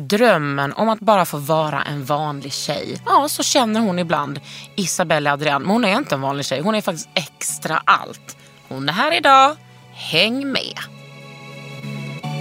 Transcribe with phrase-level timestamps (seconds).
[0.00, 2.96] Drömmen om att bara få vara en vanlig tjej.
[3.06, 4.40] Ja, så känner hon ibland
[4.76, 5.62] Isabella Adrian.
[5.62, 6.60] Men hon är inte en vanlig tjej.
[6.60, 8.36] Hon är faktiskt extra allt.
[8.68, 9.56] Hon är här idag.
[9.92, 10.78] Häng med.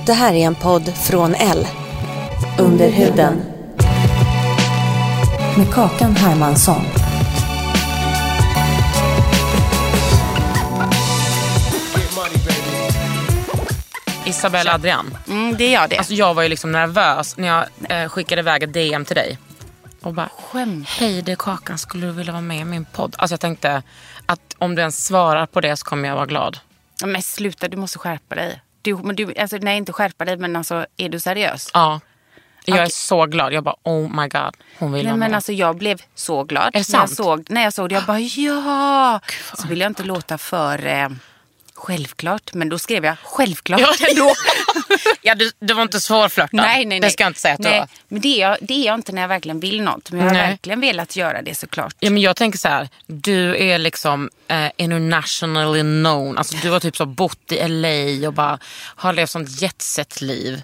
[0.06, 1.68] Det här är en podd från L.
[2.60, 3.42] Under huden.
[5.58, 6.99] Med Kakan Hermansson.
[14.30, 15.18] Isabella Adrian.
[15.28, 15.98] Mm, det är jag det.
[15.98, 19.38] Alltså jag var ju liksom nervös när jag eh, skickade iväg ett DM till dig.
[20.02, 20.90] Och bara, Skämt.
[20.90, 23.16] hej det är Kakan, skulle du vilja vara med i min podd?
[23.18, 23.84] Alltså jag tänkte
[24.26, 26.60] att om du ens svarar på det så kommer jag vara glad.
[27.06, 28.62] Men sluta, du måste skärpa dig.
[28.82, 31.70] Du, men du, alltså, nej, inte skärpa dig, men alltså, är du seriös?
[31.74, 32.00] Ja.
[32.66, 32.92] Jag är Okej.
[32.92, 33.54] så glad.
[33.54, 35.36] Jag bara, oh my god, hon vill Nej, vara men med.
[35.36, 36.68] alltså, jag blev så glad.
[36.68, 37.16] Är det när, jag sant?
[37.16, 37.96] såg, när jag såg det.
[37.96, 39.20] Jag bara ja.
[39.54, 41.10] Så vill jag inte låta för eh,
[41.80, 42.54] självklart.
[42.54, 44.08] Men då skrev jag självklart Ja.
[44.10, 44.34] ändå.
[45.22, 46.58] ja, du, du var inte svårflörtad.
[46.58, 47.00] nej, nej, nej.
[47.00, 47.88] Det ska jag inte säga att du nej, var.
[48.08, 50.12] Men det är, jag, det är jag inte när jag verkligen vill något.
[50.12, 50.50] Men jag har Nej.
[50.50, 51.96] verkligen velat göra det såklart.
[52.00, 56.38] Ja, men jag tänker så här, du är liksom eh, internationally known.
[56.38, 58.60] Alltså, du har typ så bott i LA och bara
[58.96, 60.64] har levt sånt jetset-liv.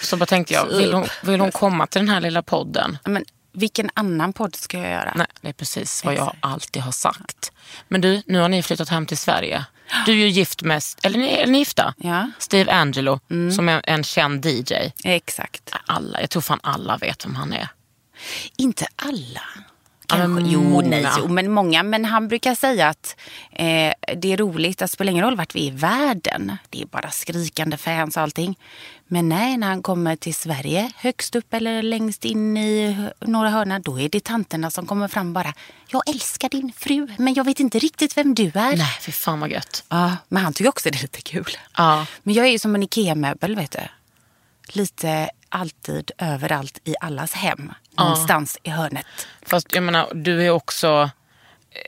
[0.00, 2.98] Så bara tänkte jag, vill hon, vill hon komma till den här lilla podden?
[3.04, 5.12] Men vilken annan podd ska jag göra?
[5.16, 7.52] Nej, det är precis vad jag alltid har sagt.
[7.88, 9.64] Men du, nu har ni flyttat hem till Sverige.
[10.06, 11.94] Du är ju gift med, eller ni, är ni gifta?
[11.96, 12.30] Ja.
[12.38, 13.20] Steve Angelo,
[13.56, 14.74] som är en känd DJ.
[15.04, 15.74] Exakt.
[15.86, 17.68] Alla, jag tror fan alla vet vem han är.
[18.56, 19.42] Inte alla.
[20.16, 20.50] Kanske.
[20.52, 21.82] jo, nej, jo, men många.
[21.82, 23.16] Men han brukar säga att
[23.52, 26.56] eh, det är roligt, det spelar ingen roll vart vi är i världen.
[26.70, 28.58] Det är bara skrikande fans och allting.
[29.06, 33.78] Men nej, när han kommer till Sverige, högst upp eller längst in i några hörna,
[33.78, 35.54] då är det tanterna som kommer fram bara.
[35.88, 38.76] Jag älskar din fru, men jag vet inte riktigt vem du är.
[38.76, 39.84] Nej, för fan vad gött.
[39.88, 41.56] Ja, men han tycker också det är lite kul.
[41.76, 42.06] Ja.
[42.22, 43.80] Men jag är ju som en IKEA-möbel, vet du.
[44.68, 47.72] Lite alltid, överallt, i allas hem.
[47.98, 49.06] Någonstans i hörnet.
[49.42, 51.10] Fast jag menar, du är också...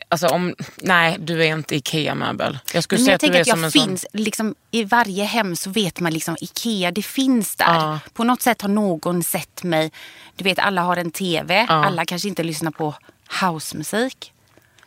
[0.09, 2.59] Alltså om, nej, du är inte Ikea-möbel.
[2.75, 3.83] Jag skulle Men säga jag att du tänker är att jag som en sån...
[3.89, 7.75] finns, liksom, i varje hem så vet man liksom Ikea, det finns där.
[7.75, 8.01] Ja.
[8.13, 9.93] På något sätt har någon sett mig.
[10.37, 11.67] Du vet, alla har en TV.
[11.69, 12.95] Alla kanske inte lyssnar på
[13.41, 14.33] housemusik.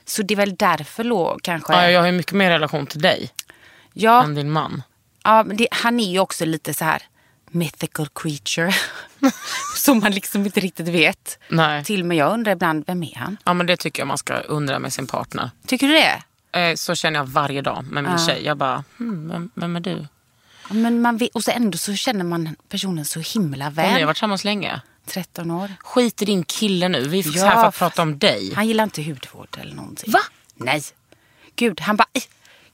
[0.06, 1.74] Så det är väl därför då kanske.
[1.74, 3.30] Ja, jag har ju mycket mer relation till dig
[3.94, 4.84] ja, än din man.
[5.24, 7.04] ja, men det, han är ju också lite så här
[7.52, 8.74] mythical creature.
[9.76, 11.40] som man liksom inte riktigt vet.
[11.50, 11.84] Nej.
[11.84, 13.38] Till och med jag undrar ibland, vem är han?
[13.46, 15.52] Ja, men det tycker jag man ska undra med sin partner.
[15.68, 16.24] Tycker du det?
[16.60, 18.42] Eh, Så känner jag varje dag med min tjej.
[18.46, 20.08] Jag bara, hmm, vem, vem är du?
[20.70, 23.82] Ja, Men man vet, och så ändå så känner man personen så himla Och ni
[23.84, 24.06] har väl.
[24.06, 24.82] varit tillsammans länge.
[25.06, 25.72] 13 år.
[25.80, 27.08] Skit i din kille nu.
[27.08, 28.54] Vi är Ja, här för att prata om dig.
[28.56, 30.12] Han gillar inte hudvård eller någonting.
[30.12, 30.20] Va?
[30.56, 30.82] Nej.
[31.56, 32.22] Gud, han bara, "Ej,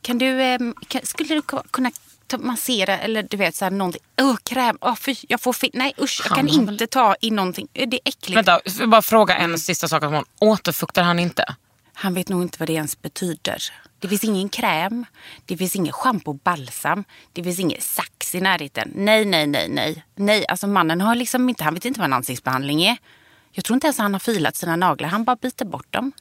[0.02, 1.92] kan du, ehm, kan, skulle du kunna
[2.38, 4.02] massera eller du vet så här någonting.
[4.22, 7.16] Åh, kräm, åh fy, jag får fi- Nej usch, jag Han kan väl- inte ta
[7.22, 7.68] i någonting.
[7.74, 8.38] Det är äckligt.
[8.38, 10.04] Vänta, jag bara fråga en sista sak.
[10.04, 10.26] Simon.
[10.40, 11.56] Återfuktar han inte?
[11.94, 13.64] Han vet nog inte vad det ens betyder.
[14.00, 15.06] Det finns ingen kräm,
[15.46, 18.92] det finns ingen schampo och balsam, det finns ingen sax i närheten.
[18.96, 20.06] Nej, nej, nej, nej.
[20.16, 22.98] Nej, alltså mannen har liksom inte, han vet inte vad en ansiktsbehandling är.
[23.52, 26.12] Jag tror inte ens han har filat sina naglar, han bara biter bort dem.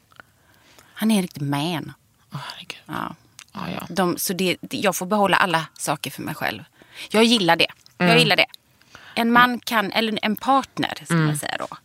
[0.94, 1.92] Han är en riktig man.
[2.32, 2.78] Åh, herregud.
[2.86, 3.14] Ja.
[3.52, 3.86] Ja, ja.
[3.88, 6.64] De, så det, jag får behålla alla saker för mig själv.
[7.10, 7.66] Jag gillar det.
[7.98, 8.10] Mm.
[8.10, 8.46] Jag gillar det.
[9.14, 11.76] En man kan, eller en partner ska man säga då,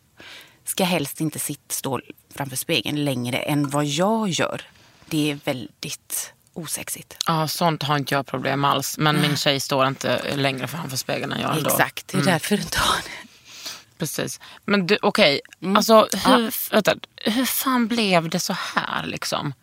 [0.64, 2.00] ska helst inte sitta, stå
[2.34, 4.62] framför spegeln längre än vad jag gör.
[5.06, 7.16] Det är väldigt osexigt.
[7.26, 8.98] Ja, sånt har inte jag problem alls.
[8.98, 11.70] Men min tjej står inte längre framför spegeln än jag ändå.
[11.70, 13.28] Exakt, det är därför du inte har det.
[13.98, 14.40] Precis.
[14.64, 15.40] Men okej.
[15.62, 15.76] Mm.
[15.76, 19.54] Alltså, hur, vänta, hur fan blev det så här liksom?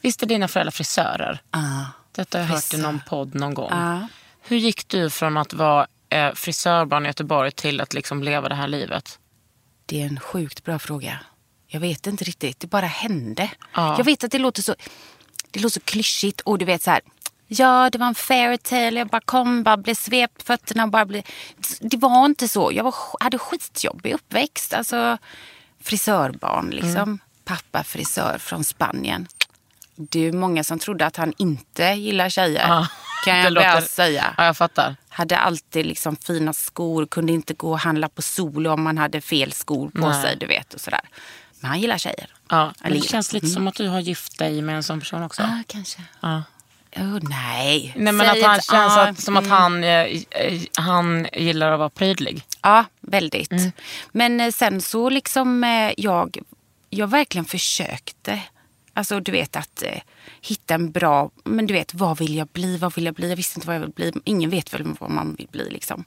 [0.00, 1.40] Visst är dina föräldrar frisörer?
[1.50, 1.86] Ja.
[2.12, 3.70] Detta har jag hört i någon podd någon gång.
[3.70, 4.08] Ja.
[4.40, 8.54] Hur gick du från att vara eh, frisörbarn i Göteborg till att liksom leva det
[8.54, 9.18] här livet?
[9.86, 11.20] Det är en sjukt bra fråga.
[11.66, 12.60] Jag vet inte riktigt.
[12.60, 13.50] Det bara hände.
[13.74, 13.94] Ja.
[13.98, 14.74] Jag vet att det låter så,
[15.50, 17.00] det låter så klyschigt och du vet så här.
[17.46, 18.98] Ja, det var en fairy tale.
[18.98, 21.22] Jag bara kom, bara blev svept, fötterna bara blev...
[21.80, 22.72] Det var inte så.
[22.72, 24.74] Jag var, hade skitjobbig uppväxt.
[24.74, 25.18] Alltså
[25.80, 27.18] frisörbarn liksom.
[27.44, 29.28] Pappa frisör från Spanien.
[30.00, 32.68] Det är många som trodde att han inte gillar tjejer.
[32.68, 32.86] Ja,
[33.24, 34.34] Kan jag låter- säga.
[34.36, 34.96] Ja, jag fattar.
[35.08, 39.20] Hade alltid liksom fina skor, kunde inte gå och handla på Solo om man hade
[39.20, 40.22] fel skor på Nej.
[40.22, 40.36] sig.
[40.36, 41.00] Du vet och sådär.
[41.60, 42.26] Men han gillar tjejer.
[42.48, 45.22] Ja, men det känns lite som att du har gift dig med en sån person
[45.22, 45.42] också.
[45.42, 46.02] Ja, kanske.
[46.20, 46.42] Ja.
[46.96, 47.92] Oh, nej.
[47.96, 50.06] Nej, men Säg att han känns ja, att, som att han, eh,
[50.76, 52.42] han gillar att vara prydlig.
[52.62, 53.52] Ja, väldigt.
[53.52, 53.72] Mm.
[54.12, 56.38] Men eh, sen så liksom eh, jag,
[56.90, 58.40] jag verkligen försökte.
[58.98, 60.00] Alltså du vet att eh,
[60.40, 63.28] hitta en bra, men du vet vad vill jag bli, vad vill jag bli?
[63.28, 64.12] Jag visste inte vad jag vill bli.
[64.24, 66.04] Ingen vet väl vad man vill bli liksom.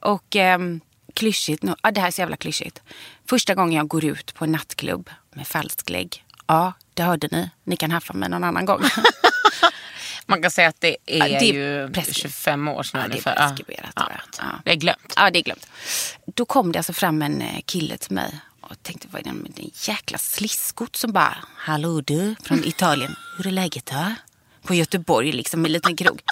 [0.00, 0.80] Och ehm,
[1.14, 2.82] klyschigt, nu, ja, det här är så jävla klyschigt.
[3.28, 6.24] Första gången jag går ut på en nattklubb med falsklägg.
[6.46, 7.50] Ja, det hörde ni.
[7.64, 8.80] Ni kan haffa mig någon annan gång.
[10.26, 13.06] Man kan säga att det är, Ja, det är ju preskri- 25 år sedan Ja,
[13.06, 13.48] det är ungefär.
[13.48, 13.92] preskriberat.
[13.96, 14.10] Ja.
[14.38, 14.44] Ja.
[14.64, 15.12] Det är glömt.
[15.16, 15.68] Ja, det är glömt.
[16.26, 18.38] Då kom det alltså fram en eh, kille till mig
[18.70, 23.16] och tänkte, vad är det med det jäkla slisskot som bara, hallå du, från Italien,
[23.38, 24.14] hur är läget då?
[24.62, 26.22] På Göteborg liksom, en liten krog.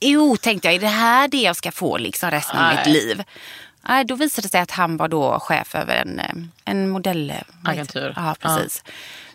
[0.00, 3.22] Jo, tänkte jag, är det här det jag ska få liksom resten av mitt liv?
[3.88, 6.34] Nej, då visade det sig att han var då chef över en, eh,
[6.64, 7.32] en modell...
[7.62, 8.06] vad heter det?
[8.06, 8.14] Agentur.
[8.16, 8.84] Ja, precis.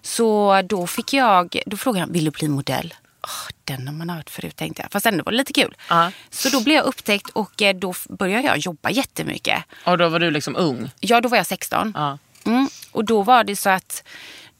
[0.01, 2.93] Så då fick jag, då frågade han, vill du bli modell?
[3.23, 4.91] Åh, den har man hört förut tänkte jag.
[4.91, 5.75] Fast ändå var det lite kul.
[5.89, 6.11] Ja.
[6.29, 9.63] Så då blev jag upptäckt och eh, då började jag jobba jättemycket.
[9.85, 10.89] Och då var du liksom ung.
[10.99, 11.91] Ja, då var jag 16.
[11.95, 12.17] Ja.
[12.45, 12.67] Mm.
[12.91, 14.03] Och då var det så att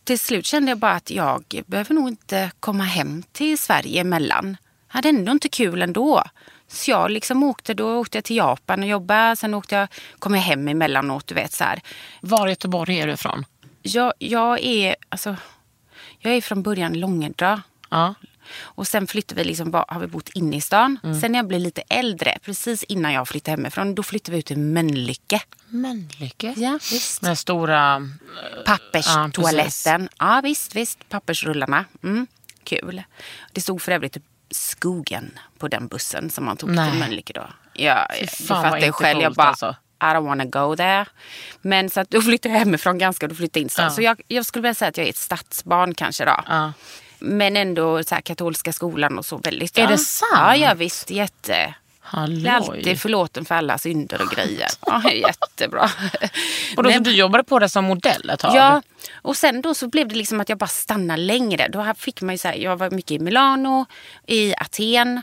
[0.04, 4.58] till slut kände jag bara att jag behöver nog inte komma hem till Sverige emellan.
[4.88, 6.24] Jag hade ändå inte kul ändå.
[6.68, 9.36] Så jag liksom åkte, då åkte jag till Japan och jobbade.
[9.36, 9.88] Sen åkte jag,
[10.20, 11.82] kom jag hem emellanåt, du vet så här.
[12.22, 13.46] Var i Göteborg är du ifrån?
[13.82, 15.36] Jag, jag är, alltså,
[16.20, 17.62] jag är från början Långedra.
[17.90, 18.14] Ja.
[18.62, 21.00] Och sen flyttade vi liksom, bara- har vi bott inne i stan.
[21.22, 24.46] Sen när jag blev lite äldre, precis innan jag flyttade hemifrån, då flyttade vi ut
[24.46, 25.42] till Mölnlycke.
[25.68, 26.54] Mölnlycke.
[26.58, 27.22] Ja, visst.
[27.22, 28.10] Med stora...
[28.66, 30.10] Papperstoaletten.
[30.20, 31.10] Ja, visst, visst.
[31.10, 31.86] Pappersrullarna.
[32.04, 32.28] Mm,
[32.64, 33.04] kul.
[33.52, 34.18] Det stod för övrigt
[34.52, 36.92] skogen på den bussen som man tog Nej.
[36.92, 37.48] till Mölnlycke då.
[37.74, 39.22] Ja, ju inte själv.
[39.22, 39.76] Jag bara, alltså.
[40.02, 41.06] I don't wanna go there.
[41.62, 43.86] Men så att då flyttade jag hemifrån ganska, då flyttade jag in stan.
[43.86, 43.92] Ja.
[43.92, 46.44] Så jag, jag skulle vilja säga att jag är ett stadsbarn kanske då.
[46.48, 46.74] Ja.
[47.26, 49.78] Men ändå så här, katolska skolan och så väldigt.
[49.78, 49.88] Är ja.
[49.88, 50.32] det sant?
[50.34, 51.10] Ja, ja visst.
[51.10, 51.74] Jätte.
[52.00, 52.44] Halloj.
[52.44, 54.68] Jag är alltid förlåten för alla synder och grejer.
[54.86, 55.90] Ja, jättebra.
[56.78, 58.56] Och då, Men- du jobbade på det som modell ett tag?
[58.56, 58.82] Ja,
[59.22, 61.68] och sen då så blev det liksom att jag bara stannade längre.
[61.68, 63.86] Då fick man ju så här, jag var mycket i Milano,
[64.28, 65.22] i Aten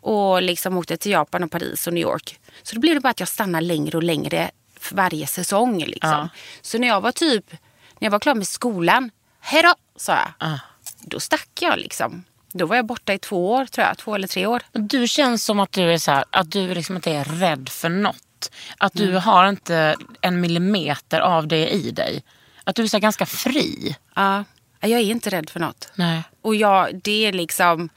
[0.00, 2.40] och liksom åkte till Japan och Paris och New York.
[2.62, 4.50] Så då blev det bara att jag stannade längre och längre
[4.80, 5.84] för varje säsong.
[5.84, 6.10] Liksom.
[6.10, 6.28] Ja.
[6.62, 7.50] Så när jag var typ,
[7.98, 9.10] när jag var klar med skolan,
[9.40, 10.32] hejdå, sa jag.
[10.38, 10.58] Ah.
[11.06, 12.24] Då stack jag liksom.
[12.52, 14.62] Då var jag borta i två år tror jag, två eller tre år.
[14.72, 17.88] Du känns som att du är så här, att du liksom inte är rädd för
[17.88, 18.50] något.
[18.78, 19.22] Att du Mm.
[19.22, 22.22] har inte en millimeter av det i dig.
[22.64, 23.96] Att du är så ganska fri.
[24.14, 24.44] Ja,
[24.80, 25.88] jag är inte rädd för något.
[25.94, 26.22] Nej.
[26.42, 27.88] Och jag, det är liksom...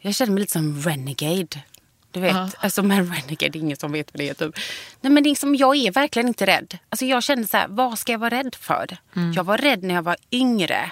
[0.00, 1.60] Jag känner mig lite som renegade.
[2.10, 2.50] Du vet, Ja.
[2.58, 4.34] alltså men renegade, det är ingen som vet vad det är.
[4.34, 4.54] Typ.
[5.00, 6.78] Nej men liksom, jag är verkligen inte rädd.
[6.88, 8.96] Alltså jag kände så här, vad ska jag vara rädd för?
[9.34, 10.90] Jag var rädd när jag var yngre.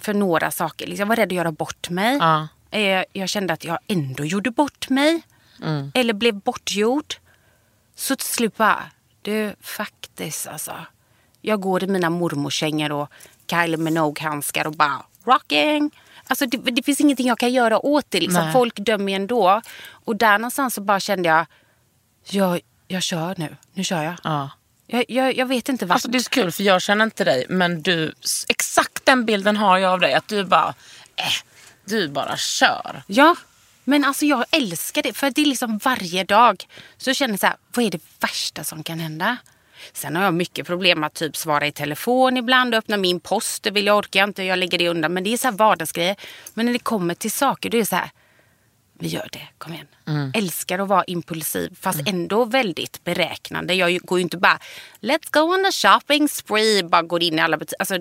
[0.00, 0.86] För några saker.
[0.86, 2.16] Liksom, jag var rädd att göra bort mig.
[2.20, 2.48] Ja.
[2.70, 5.22] Eh, Jag kände att jag ändå gjorde bort mig.
[5.94, 7.14] Eller blev bortgjord.
[7.94, 8.82] Så till slut bara,
[9.22, 10.72] du faktiskt alltså.
[11.40, 13.08] Jag går i mina mormorskängor och
[13.50, 15.90] Kylie Minogue-handskar och bara rocking.
[16.26, 18.20] Alltså det, det finns ingenting jag kan göra åt det.
[18.20, 18.42] Liksom.
[18.44, 18.52] Nej.
[18.52, 19.60] Folk dömer ändå.
[19.90, 21.46] Och där någonstans så bara kände jag,
[22.24, 23.56] jag, jag kör nu.
[23.72, 24.14] Nu kör jag.
[24.24, 24.50] Ja.
[24.90, 25.94] Jag, jag, jag vet inte vart.
[25.94, 28.14] Alltså det är så kul för jag känner inte dig men du,
[28.48, 30.14] exakt den bilden har jag av dig.
[30.14, 30.74] Att du bara,
[31.16, 31.24] äh,
[31.84, 33.02] du bara kör.
[33.06, 33.36] Ja,
[33.84, 35.12] men alltså jag älskar det.
[35.12, 36.66] För det är liksom varje dag.
[36.96, 39.36] Så jag känner så här, vad är det värsta som kan hända?
[39.92, 43.62] Sen har jag mycket problem att typ svara i telefon ibland och öppna min post.
[43.62, 45.14] Det vill jag orkar jag inte, jag lägger det undan.
[45.14, 46.16] Men det är så här vardagsgrejer.
[46.54, 48.10] Men när det kommer till saker, då är det så här,
[48.98, 49.86] vi gör det, kom igen.
[50.34, 53.74] Älskar att vara impulsiv fast ändå väldigt beräknande.
[53.74, 54.58] Jag går ju inte bara,
[55.00, 57.76] let's go on a shopping spree, bara går in i alla butiker.
[57.78, 57.98] Alltså,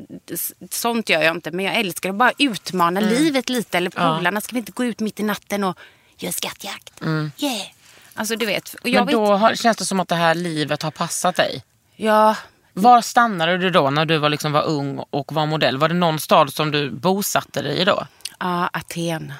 [0.71, 1.51] sånt gör jag inte.
[1.51, 3.77] Men jag älskar att bara utmana livet lite.
[3.77, 5.77] Eller polarna, ska vi inte gå ut mitt i natten och
[6.17, 7.01] göra skattjakt?
[7.37, 7.67] Yeah.
[8.13, 8.75] Alltså du vet.
[8.83, 11.63] Men då vet har, känns det som att det här livet har passat dig.
[11.95, 12.35] ja,
[12.73, 15.77] Var stannade du då när du var, liksom var ung och var modell?
[15.77, 18.07] Var det någon stad som du bosatte dig i då?
[18.39, 19.33] ja, Aten.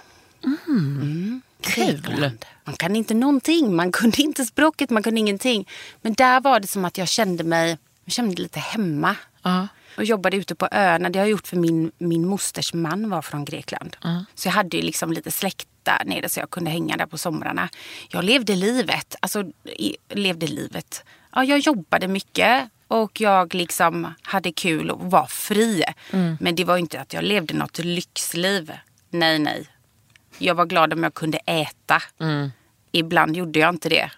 [0.44, 1.42] Mm.
[1.62, 2.46] Grekland.
[2.64, 3.76] Man kan inte någonting.
[3.76, 5.68] Man kunde inte språket, man kunde ingenting.
[6.02, 9.16] Men där var det som att jag kände mig jag kände mig lite hemma.
[9.42, 9.68] Ja.
[9.98, 11.10] Och jobbade ute på öarna.
[11.10, 13.98] Det har jag gjort för min, min mosters man var från Grekland.
[14.36, 17.18] Så jag hade ju liksom lite släkt där nere så jag kunde hänga där på
[17.18, 17.70] somrarna.
[18.10, 19.16] Jag levde livet.
[19.20, 21.04] Alltså, i, levde livet.
[21.36, 22.70] Ja, jag jobbade mycket.
[22.88, 25.84] Och jag liksom hade kul och var fri.
[26.40, 28.72] Men det var inte att jag levde något lyxliv.
[29.10, 29.68] Nej, nej.
[30.38, 32.01] Jag var glad om jag kunde äta.
[32.91, 34.12] Ibland gjorde jag inte det.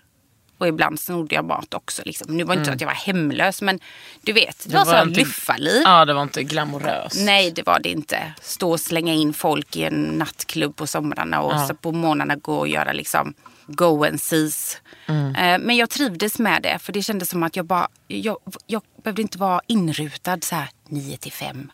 [0.57, 2.01] Och ibland snodde jag mat också.
[2.05, 2.38] Liksom.
[2.38, 3.79] Nu var det inte så att jag var hemlös men
[4.21, 5.81] du vet, det, var, så här inte- lyffarliv.
[5.85, 7.15] Ja, det var inte glamoröst.
[7.19, 8.33] Nej, det var det inte.
[8.41, 12.55] Stå och slänga in folk i en nattklubb på somrarna och så på morgnarna gå
[12.57, 13.33] och göra liksom
[13.67, 14.81] go and sees.
[15.07, 18.81] Eh, Men jag trivdes med det för det kändes som att jag bara, jag, jag
[19.03, 21.71] behövde inte vara inrutad så här 9 till 5.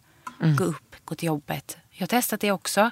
[0.57, 1.77] Gå upp, gå till jobbet.
[1.91, 2.91] Jag har testat det också.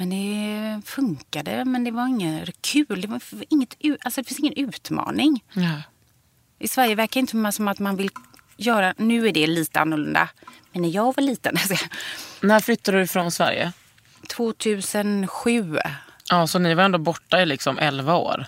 [0.00, 3.00] Men det funkade, men det var inget kul.
[3.00, 5.44] Det, var inget, alltså det finns ingen utmaning.
[5.52, 5.82] Ja.
[6.58, 8.10] I Sverige verkar det inte som att man vill
[8.56, 10.28] göra, nu är det lite annorlunda.
[10.72, 11.86] Men när jag var liten, alltså,
[12.40, 13.72] När flyttade du från Sverige?
[14.28, 15.78] 2007.
[16.30, 18.46] Ja, så ni var ändå borta i liksom 11 år.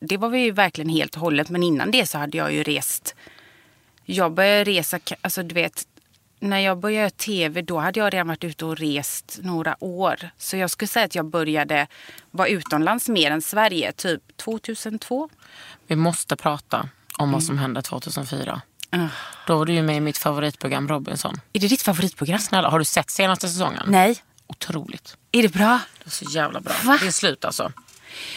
[0.00, 1.50] Det var vi ju verkligen helt och hållet.
[1.50, 3.14] Men innan det så hade jag ju rest.
[4.04, 5.86] Jag började resa, alltså du vet.
[6.40, 10.30] När jag började göra tv då hade jag redan varit ute och rest några år.
[10.38, 11.86] Så jag skulle säga att jag började
[12.30, 13.92] vara utomlands mer än Sverige.
[13.92, 15.28] Typ 2002.
[15.86, 18.60] Vi måste prata om vad som hände 2004.
[19.46, 21.40] Då var du ju med i mitt favoritprogram Robinson.
[21.52, 22.38] Är det ditt favoritprogram?
[22.38, 23.82] Snälla, har du sett senaste säsongen?
[23.86, 24.16] Nej.
[24.46, 25.16] Otroligt.
[25.32, 25.80] Är det bra?
[25.98, 26.72] Det är så jävla bra.
[26.84, 26.98] Va?
[27.00, 27.72] Det är slut alltså.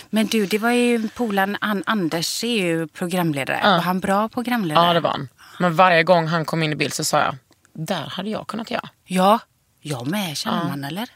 [0.09, 3.61] Men du, det var ju polaren han, Anders är ju programledare.
[3.63, 4.87] Var han bra programledare?
[4.87, 5.29] Ja, det var han.
[5.59, 7.35] Men varje gång han kom in i bild så sa jag,
[7.73, 8.89] där hade jag kunnat göra.
[9.05, 9.39] Ja,
[9.81, 10.37] jag med.
[10.37, 11.09] Känner man eller?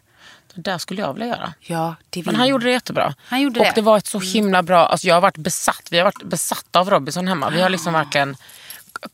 [0.56, 1.54] Det där skulle jag vilja göra.
[1.60, 3.14] Ja, det vill Men han gjorde det jättebra.
[3.26, 3.72] Han gjorde och det.
[3.76, 6.80] det var ett så himla bra, alltså jag har varit besatt, vi har varit besatta
[6.80, 7.50] av Robinson hemma.
[7.50, 8.36] Vi har liksom verkligen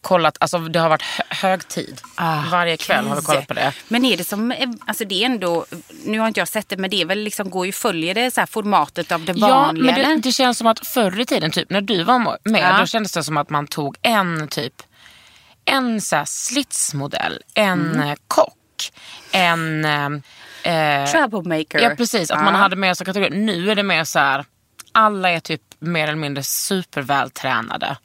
[0.02, 2.02] kollat, alltså det har varit hö- hög tid.
[2.16, 3.74] Ah, Varje kväll har vi kollat på det.
[3.88, 4.54] Men är det som,
[4.86, 5.66] alltså det är ändå,
[6.06, 8.32] nu har inte jag sett det men det är väl liksom, går ju, följer det
[8.32, 11.52] så formatet av det Ja, vanliga men det, det känns som att förr i tiden,
[11.52, 12.78] typ när du var med, Ja.
[12.80, 14.74] då kändes det som att man tog en typ,
[15.66, 18.10] en så slitsmodell, en Mm.
[18.10, 18.92] eh, kock,
[19.32, 19.86] en...
[19.86, 20.10] eh,
[20.64, 21.80] Eh, Troublemaker.
[21.80, 22.60] ja precis, att man Ja.
[22.60, 23.40] hade mer så kategorier.
[23.40, 24.46] Nu är det mer så här,
[24.92, 27.98] alla är typ mer eller mindre supervältränade.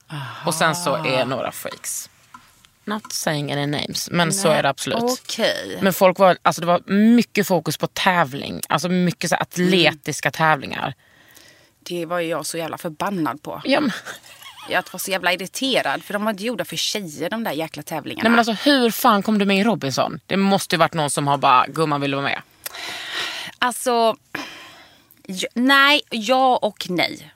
[0.47, 2.11] Och sen så är några freaks.
[2.85, 5.03] Not saying any names, men så är det absolut.
[5.03, 5.79] Okej.
[5.83, 8.61] Men folk var, alltså det var mycket fokus på tävling.
[8.69, 9.43] Alltså mycket så Mm.
[9.43, 10.95] atletiska tävlingar.
[11.81, 13.61] Det var ju jag så jävla förbannad på.
[13.65, 13.91] Ja, men,
[14.69, 17.83] Jag var så jävla irriterad för de var inte gjorda för tjejer de där jäkla
[17.83, 18.23] tävlingarna.
[18.23, 20.21] nej men alltså hur fan kom du med i Robinson?
[20.27, 22.43] Det måste ju varit någon som har bara, gumman vill du vara med?
[23.59, 24.17] Alltså,
[25.55, 27.33] nej, ja och nej.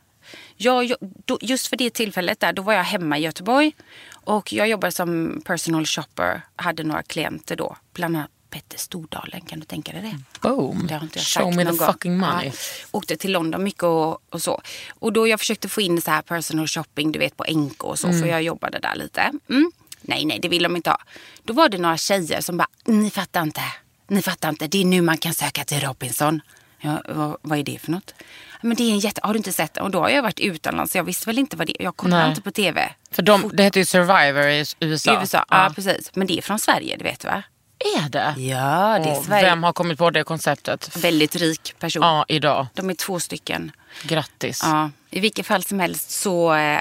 [0.56, 0.92] Jag,
[1.40, 3.72] just för det tillfället där, då var jag hemma i Göteborg.
[4.12, 6.42] Och jag jobbade som personal shopper.
[6.56, 7.76] Hade några klienter då.
[7.94, 10.48] Bland annat Petter Stordalen, kan du tänka dig det?
[10.48, 10.86] Boom.
[10.86, 11.92] Det har inte jag Show sagt me the gång.
[11.92, 12.46] fucking money.
[12.46, 12.52] Ja.
[12.90, 14.62] Åkte till London mycket och, och så.
[14.90, 17.98] Och då jag försökte få in så här personal shopping, du vet på NK och
[17.98, 18.06] så.
[18.08, 18.20] Mm.
[18.20, 19.32] För jag jobbade där lite.
[19.48, 19.72] Mm.
[20.02, 20.98] Nej, nej, det vill de inte ha.
[21.44, 23.62] Då var det några tjejer som bara, ni fattar inte.
[24.08, 26.40] Ni fattar inte, det är nu man kan söka till Robinson.
[26.80, 28.14] Ja, vad, vad är det för något?
[28.52, 29.20] "Ja, Men det är en jätte...
[29.24, 29.76] Har du inte sett?
[29.76, 32.28] Och då har jag varit utomlands så jag visste väl inte vad det Jag kollade
[32.28, 32.92] inte på tv.
[33.10, 35.20] För de, det heter ju Survivor i I USA.
[35.20, 35.72] USA, ja.
[35.74, 36.10] precis.
[36.14, 37.42] Men det är från Sverige, det vet du va?
[37.84, 38.34] Är det?
[38.36, 39.44] Ja, det är Sverige.
[39.44, 40.96] vem har kommit på det konceptet?
[40.96, 42.02] Väldigt rik person.
[42.02, 42.66] Ja, idag.
[42.74, 43.72] De är två stycken.
[44.02, 44.60] Grattis.
[44.62, 46.54] Ja, i vilket fall som helst så...
[46.54, 46.80] Eh,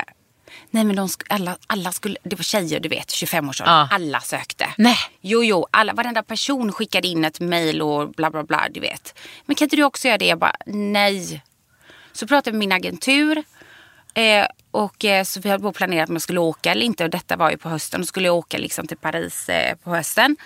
[0.69, 2.17] nej men de alla, alla skulle...
[2.23, 3.75] Det var tjejer du vet, 25-årsåldern.
[3.75, 3.87] Ja.
[3.91, 4.67] Alla sökte.
[4.77, 4.97] Nej.
[5.21, 5.67] Jo, jo.
[5.71, 9.19] Alla, varenda person skickade in ett mail och bla bla bla, du vet.
[9.45, 10.25] Men kan inte du också göra det?
[10.27, 11.43] Jag bara, nej.
[12.11, 13.43] Så pratade jag med min agentur.
[14.13, 17.03] Eh, och eh, så vi hade på planerat om jag skulle åka eller inte.
[17.03, 18.01] Och detta var ju på hösten.
[18.01, 20.37] Då skulle jag åka liksom till Paris eh, på hösten.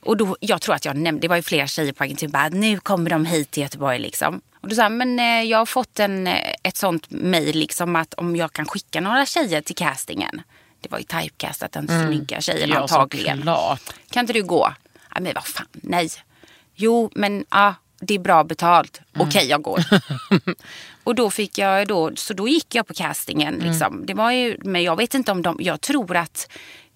[0.00, 2.48] Och då, jag tror att jag nämnde, det var ju flera tjejer på agenturen, bara
[2.48, 4.40] nu kommer de hit till Göteborg liksom.
[4.60, 7.96] Och då sa jag, men eh, jag har fått en, eh, ett sånt mail liksom
[7.96, 10.42] att om jag kan skicka några tjejer till castingen.
[10.80, 13.36] Det var ju typecastat den snygga tjejen Ja, antagligen.
[13.38, 13.80] såklart.
[14.10, 14.72] Kan inte du gå?
[15.14, 16.08] Ja, men vad fan, nej.
[16.74, 19.00] Jo, men ja, det är bra betalt.
[19.18, 19.84] Okej, jag går.
[21.04, 23.54] och då fick jag då, så då gick jag på castingen.
[23.54, 24.06] Liksom.
[24.06, 26.48] Det var ju, men jag vet inte om de, jag tror att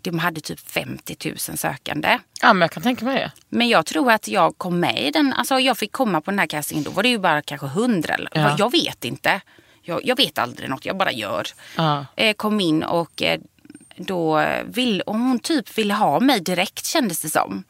[0.05, 1.17] de hade typ 50
[1.49, 2.19] 000 sökande.
[2.43, 3.31] Ja, men jag kan tänka mig det.
[3.49, 6.39] Men jag tror att jag kom med i den, alltså jag fick komma på den
[6.39, 8.57] här castingen, då var det ju bara kanske 100 eller Ja.
[8.59, 9.41] jag vet inte.
[9.83, 11.47] Jag, jag vet aldrig något, jag bara gör.
[11.77, 12.07] Ja.
[12.17, 13.41] Eh, kom in och eh,
[13.97, 17.65] då vill, och hon typ ville ha mig direkt kändes det som.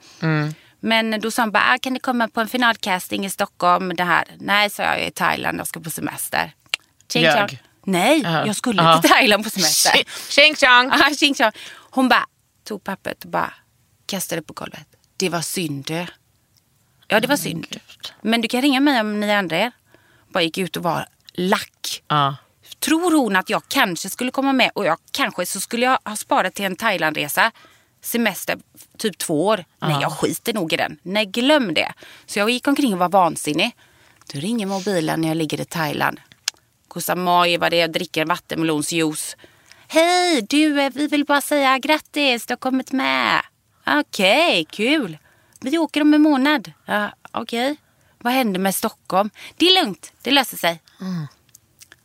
[0.80, 3.96] Men då sa han bara, ah, kan ni komma på en finalcasting i Stockholm?
[3.96, 4.24] Det här.
[4.38, 6.52] Nej, sa jag, jag är i Thailand, jag ska på semester.
[7.14, 7.34] Ljög.
[7.50, 7.58] tjong.
[7.86, 8.46] Nej, Ja.
[8.46, 8.98] jag skulle Ja.
[9.00, 9.92] till Thailand på semester.
[10.30, 10.90] Tjing tjong!
[10.92, 11.50] Ah, tjing tjong.
[11.94, 12.26] Hon bara
[12.64, 13.54] tog pappret och bara
[14.06, 14.86] kastade det på golvet.
[15.16, 16.06] Det var synd du.
[17.08, 17.66] Ja, det var synd.
[18.22, 19.72] Men du kan ringa mig om ni ändrar er.
[20.28, 22.02] Bara gick ut och var lack.
[22.08, 22.36] Ja.
[22.78, 26.16] Tror hon att jag kanske skulle komma med och jag kanske så skulle jag ha
[26.16, 27.52] sparat till en Thailandresa.
[28.00, 28.58] Semester
[28.98, 29.64] typ två år.
[29.78, 30.98] Nej, jag skiter nog i den.
[31.02, 31.92] Nej, glöm det.
[32.26, 33.76] Så jag gick omkring och var vansinnig.
[34.32, 36.20] Då ringer mobilen när jag ligger i Thailand.
[36.88, 39.36] Koh Samui var det, jag dricker vattenmelonsjuice.
[39.94, 43.40] Hej, du, eh, vi vill bara säga grattis, du har kommit med.
[43.86, 45.18] Okej, kul.
[45.60, 46.72] Vi åker om en månad.
[46.86, 47.76] Ja, Okej.
[48.18, 49.30] Vad händer med Stockholm?
[49.56, 50.82] Det är lugnt, det löser sig.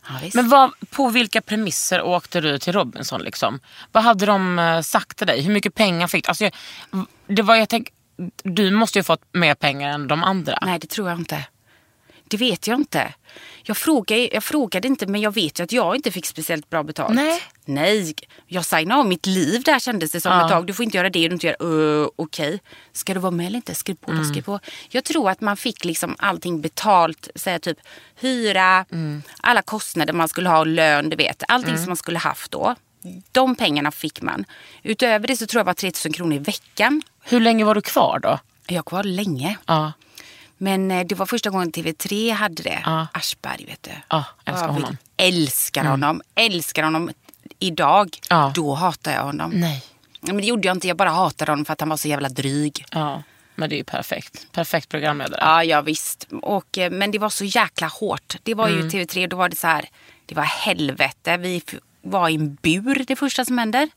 [0.08, 0.34] Ja, visst.
[0.34, 3.22] Men vad, på vilka premisser åkte du till Robinson?
[3.22, 3.60] Liksom?
[3.92, 5.40] Vad hade de eh, sagt till dig?
[5.42, 6.28] Hur mycket pengar fick du?
[6.28, 6.52] Alltså, jag-
[7.26, 7.88] det var, jag tänk,
[8.42, 10.58] du måste ju ha fått mer pengar än de andra.
[10.62, 11.44] Nej, det tror jag inte.
[12.30, 13.14] Det vet jag inte.
[13.62, 16.82] Jag frågade, jag frågade inte, men jag vet ju att jag inte fick speciellt bra
[16.82, 17.14] betalt.
[17.14, 17.42] Nej.
[17.64, 18.14] Nej,
[18.46, 20.44] jag signade av mitt liv där kändes det som Ja.
[20.44, 20.66] ett tag.
[20.66, 22.60] Du får inte göra det, du inte göra uh, okej.
[22.92, 23.74] Ska du vara med eller inte?
[23.74, 24.60] Skriv på, då, skriv på.
[24.88, 27.28] Jag tror att man fick liksom allting betalt.
[27.34, 27.78] Säga typ
[28.20, 28.84] hyra,
[29.40, 31.42] alla kostnader man skulle ha lön, du vet.
[31.48, 32.74] Allting som man skulle haft då.
[33.32, 34.44] De pengarna fick man.
[34.82, 37.02] Utöver det så tror jag var 3000 kronor i veckan.
[37.22, 38.38] Hur länge var du kvar då?
[38.66, 39.58] Jag var länge.
[39.66, 39.92] Ja.
[40.62, 42.82] Men eh, det var första gången TV3 hade det.
[42.84, 43.06] Ja.
[43.12, 43.90] Aschberg vet du.
[44.08, 44.96] Ja, älskar Jag honom.
[45.16, 46.22] Älskar honom.
[46.34, 47.10] Älskar honom
[47.58, 48.18] idag.
[48.28, 48.52] Ja.
[48.54, 49.50] Då hatar jag honom.
[49.50, 49.84] Nej.
[50.20, 50.88] Men det gjorde jag inte.
[50.88, 52.84] Jag bara hatade honom för att han var så jävla dryg.
[52.90, 53.22] Ja,
[53.54, 54.46] men det är ju perfekt.
[54.52, 55.40] Perfekt programledare.
[55.42, 56.26] Ja, ja visst.
[56.42, 58.36] Och, eh, men det var så jäkla hårt.
[58.42, 58.80] Det var Mm.
[58.80, 59.88] ju TV3, då var det så här.
[60.26, 61.36] Det var helvete.
[61.36, 61.62] Vi
[62.02, 63.88] var i en bur det första som händer.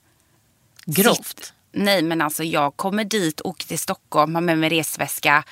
[0.86, 1.18] Grovt.
[1.28, 5.44] Sitt- Nej men alltså jag kommer dit, åker till Stockholm, har med mig resväska.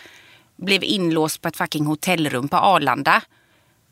[0.61, 3.21] Blev inlåst på ett fucking hotellrum på Arlanda.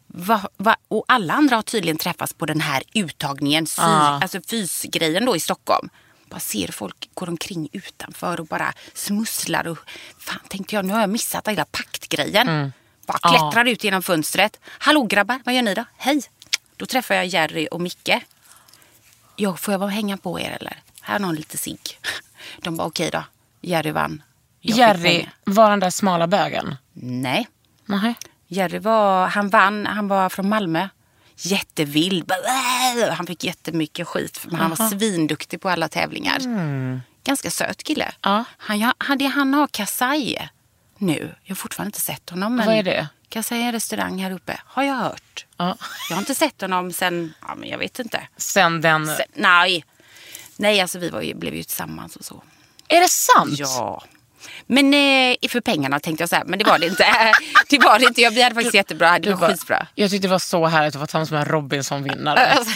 [0.07, 4.19] Va, va, och alla andra har tydligen träffats på den här uttagningen, sy, Ah.
[4.21, 5.89] alltså fysgrejen då i Stockholm.
[6.29, 9.67] Bara ser folk går omkring utanför och bara smusslar.
[9.67, 9.77] Och,
[10.19, 12.71] fan tänkte jag, nu har jag missat hela paktgrejen.
[13.05, 13.29] Bara Ah.
[13.29, 14.59] klättrar ut genom fönstret.
[14.65, 15.85] Hallå grabbar, vad gör ni då?
[15.97, 16.21] Hej!
[16.77, 18.09] Då träffar jag Jerry och Micke.
[19.35, 20.77] Ja, får jag bara hänga på er eller?
[21.01, 21.99] Här har någon lite cigg.
[22.61, 23.23] De bara okej då.
[23.61, 24.21] Jerry vann.
[24.61, 26.75] Jerry var den där smala bögen?
[26.93, 27.47] Nej.
[27.85, 28.13] Nej.
[28.47, 30.87] Jerry var, han vann, han var från Malmö.
[31.35, 32.31] Jättevild.
[33.11, 34.41] Han fick jättemycket skit.
[34.45, 36.39] Men han var svinduktig på alla tävlingar.
[37.23, 38.11] Ganska söt kille.
[38.21, 38.43] Ja.
[38.57, 40.49] Han, han, han har Kasai
[40.97, 41.35] nu.
[41.43, 42.55] Jag har fortfarande inte sett honom.
[42.55, 43.07] Men Vad är det?
[43.29, 44.59] Kasai är en restaurang här uppe.
[44.65, 45.45] Har jag hört.
[45.57, 45.77] Ja.
[46.09, 48.27] Jag har inte sett honom sen, ja men jag vet inte.
[48.37, 49.07] Sen den...
[49.07, 49.85] Sen, nej.
[50.55, 52.43] Nej, alltså vi var ju, blev ju tillsammans och så.
[52.87, 53.59] Är det sant?
[53.59, 54.03] Ja.
[54.67, 57.03] Men eh, för pengarna tänkte jag säga, men det var det inte.
[57.69, 58.21] det var det inte.
[58.21, 59.19] Jag, hade faktiskt jättebra.
[59.19, 59.87] Det var bara- skitbra.
[59.95, 62.57] Jag tyckte det var så härligt att få tillsammans med en Robinson-vinnare.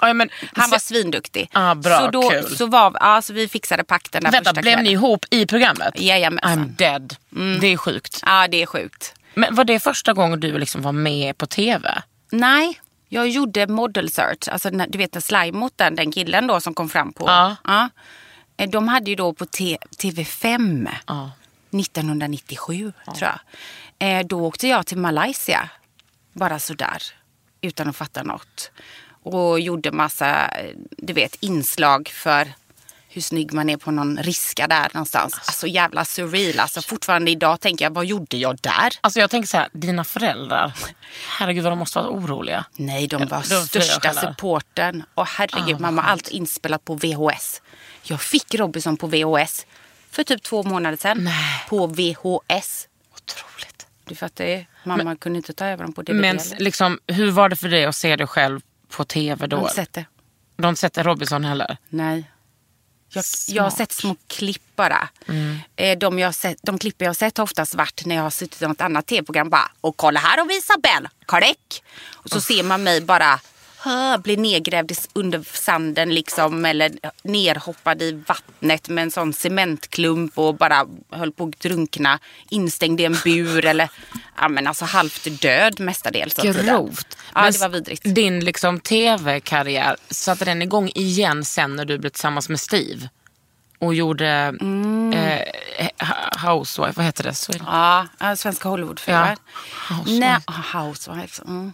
[0.00, 1.50] Ja, men, Han var svinduktig.
[1.52, 2.56] Ah, bra, så då, kul.
[2.56, 6.00] Så var, ja, så vi fixade pakten där Vänta, första blev ni ihop i programmet?
[6.00, 6.58] Jajamensan.
[6.58, 7.16] I'm dead.
[7.60, 8.22] Det är sjukt.
[8.26, 9.14] Ja, det är sjukt.
[9.34, 12.02] Men var det första gången du liksom var med på tv?
[12.32, 14.48] Nej, jag gjorde model search.
[14.48, 17.24] Alltså, när- du vet den slime den, den killen då som kom fram på.
[17.28, 17.56] Ja.
[17.68, 17.86] Eh,
[18.66, 21.30] De hade ju då på T- TV5 Ja.
[21.70, 23.38] 1997 tror jag.
[24.18, 25.68] Eh, Då åkte jag till Malaysia.
[26.32, 27.02] Bara sådär.
[27.60, 28.70] Utan att fatta något.
[29.22, 32.52] Och gjorde massa, eh, du vet, inslag för
[33.08, 35.34] hur snygg man är på någon riska där någonstans.
[35.46, 36.58] Alltså jävla surreal.
[36.60, 38.92] Alltså fortfarande idag tänker jag, vad gjorde jag där?
[39.00, 40.72] Alltså jag tänker så här, dina föräldrar,
[41.38, 42.64] herregud vad de måste vara oroliga.
[42.76, 45.02] Nej, de var flera största supporten.
[45.14, 47.62] Och herregud, Ah, mamma, allt inspelat på VHS.
[48.08, 49.66] Jag fick Robinson på VHS
[50.10, 51.24] för typ två månader sedan.
[51.24, 51.64] Nej.
[51.68, 52.88] På VHS.
[53.14, 53.86] Otroligt.
[54.04, 56.16] Du fattar ju, mamma kunde inte ta över dem på DVD.
[56.20, 56.58] Men eller?
[56.58, 59.56] liksom, hur var det för dig att se dig själv på tv Jag då?
[59.56, 60.04] har inte sett det.
[60.56, 61.76] Du har inte sett Robinson heller?
[61.88, 62.30] Nej.
[63.10, 65.08] Jag, jag har sett små klipp bara.
[65.76, 68.30] Eh, De, jag sett, de klipp jag har sett har oftast varit när jag har
[68.30, 69.50] suttit i något annat tv-program.
[69.50, 71.82] Bara, och kolla här har vi Isabelle, klick!
[72.12, 73.40] Och så ser man mig bara
[73.80, 76.64] "Hö", bli nedgrävd under sanden liksom.
[76.64, 82.18] Eller nerhoppad i vattnet med en sån cementklump och bara höll på att drunkna.
[82.50, 83.88] Instängd i en bur eller
[84.40, 86.34] ja, men alltså halvt död mestadels.
[86.34, 87.16] Grovt.
[87.34, 88.02] Ja, Men det var vidrigt.
[88.14, 93.08] Din liksom tv-karriär, satte den igång igen sen när du blev tillsammans med Steve?
[93.80, 95.12] Och gjorde Mm.
[95.12, 95.42] eh,
[96.44, 97.34] Housewife, vad heter det?
[97.58, 97.64] Det.
[97.66, 99.36] Ja, svenska Hollywoodfruar.
[99.90, 99.94] Ja.
[99.96, 100.20] Housewives.
[100.20, 100.36] Nej,
[100.72, 101.40] Housewives.
[101.40, 101.72] Mm.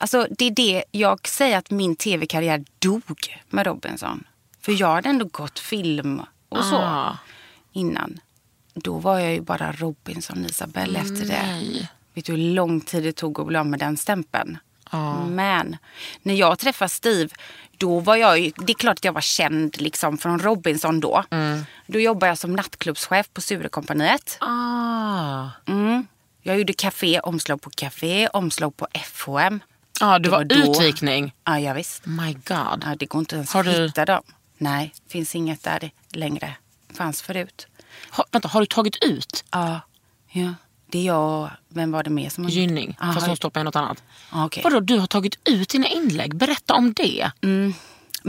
[0.00, 3.02] Alltså det är det, jag säger att min tv-karriär dog
[3.48, 4.24] med Robinson.
[4.60, 7.16] För jag hade ändå gått film och så Ah.
[7.72, 8.20] innan.
[8.74, 11.42] då var jag ju bara Robinson Isabel efter det.
[11.46, 11.88] Nej.
[12.14, 14.58] Vet du hur lång tid det tog att bli av med den stämpeln?
[15.28, 15.76] Men
[16.22, 17.30] när jag träffade Steve,
[17.76, 21.24] då var jag ju, det är klart att jag var känd liksom från Robinson då.
[21.86, 24.38] Då jobbade jag som nattklubbschef på Sturecompagniet.
[24.40, 25.46] Ah.
[25.66, 26.06] Mm.
[26.42, 29.60] Jag gjorde café, omslag på café, omslag på FHM.
[30.00, 30.54] Ah, du Det var, var då.
[30.72, 31.34] utvikning.
[31.44, 32.06] Ja, ja visst.
[32.06, 32.82] My God.
[32.84, 34.22] Ja, det går inte ens Har att du- hitta dem.
[34.58, 36.54] Nej, finns inget där längre.
[36.94, 37.66] Fanns förut.
[38.10, 39.80] Ha, vänta, har du tagit ut Ja,
[40.30, 40.54] ja.
[40.90, 41.50] Det är jag.
[41.68, 42.50] Vem var det mer som har?
[42.50, 42.96] Gynning?
[43.00, 44.02] Ja, fast har- hon stoppar i något annat.
[44.32, 44.62] Ja, okej.
[44.62, 46.36] Vadå, du har tagit ut dina inlägg?
[46.36, 47.30] Berätta om det.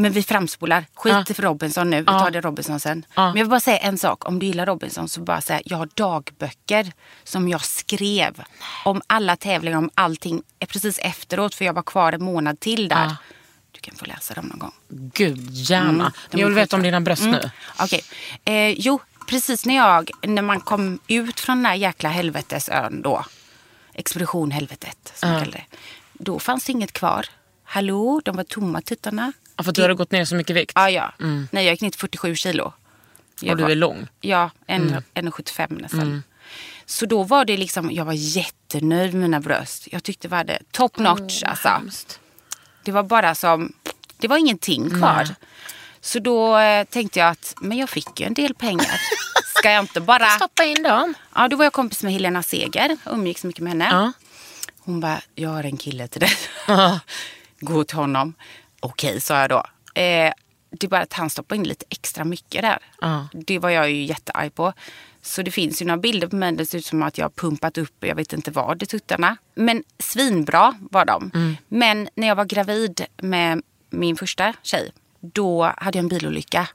[0.02, 0.86] Men vi framspolar.
[0.94, 1.26] Skit Ja.
[1.36, 2.00] för Robinson nu.
[2.00, 3.06] Vi tar det Robinson sen.
[3.16, 4.26] Men jag vill bara säga en sak.
[4.28, 5.62] Om du gillar Robinson så bara säga.
[5.66, 6.92] Jag har dagböcker
[7.24, 8.44] som jag skrev.
[8.86, 10.42] Om alla tävlingar, om allting.
[10.68, 11.56] Precis efteråt.
[11.56, 13.16] För jag var kvar en månad till där.
[13.72, 14.72] Du kan få läsa dem någon gång.
[14.90, 15.90] Gud, gärna.
[15.92, 17.32] Mm, jag vill veta om dina bröst Mm.
[17.36, 17.52] nu.
[17.80, 18.02] Okej.
[18.46, 23.26] Eh, jo, precis när jag, när man kom ut från den där jäkla helvetesön då.
[23.94, 25.66] Expedition helvetet som jag kallar det.
[26.14, 27.26] Då fanns det inget kvar.
[27.64, 29.34] Hallå, de var tomma tuttarna.
[29.60, 30.72] Ja, för att du hade gått ner så mycket vikt.
[30.76, 31.14] Ja, ja.
[31.52, 32.74] Nej, jag gick ner till 47 kilo.
[33.42, 34.08] Jag Och du var- är lång.
[34.22, 36.24] Ja, en- 1,75 nästan.
[36.86, 39.88] Så då var det liksom, jag var jättenöjd med mina bröst.
[39.92, 41.82] Jag tyckte det var det top notch alltså.
[42.84, 43.74] Det var bara som,
[44.18, 45.28] det var ingenting kvar.
[46.02, 49.00] Så då eh, tänkte jag att, men jag fick ju en del pengar.
[49.58, 50.30] Ska jag inte bara...
[50.30, 51.14] Stoppa in dem.
[51.36, 53.88] Ja, då var jag kompis med Helena Seger, umgicks mycket med henne.
[53.92, 54.12] Ja.
[54.80, 56.32] Hon bara, jag har en kille till dig.
[57.60, 58.34] Gå till honom.
[58.80, 59.64] Okej, sa jag då.
[60.02, 60.34] Eh,
[60.72, 62.80] det är bara att han stoppade in lite extra mycket där.
[63.02, 63.28] Ja.
[63.34, 64.74] Det var jag ju jättearg på.
[65.22, 66.52] Så det finns ju några bilder på mig.
[66.52, 69.38] Det ser ut som att jag har pumpat upp, jag vet inte vad, i tuttarna.
[69.56, 71.32] Men svinbra var de.
[71.34, 71.58] Mm.
[71.68, 76.68] Men när jag var gravid med min första tjej, då hade jag en bilolycka.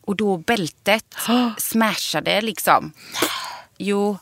[0.00, 1.14] Och då bältet
[1.58, 2.92] smashade liksom.
[3.78, 4.18] Jo.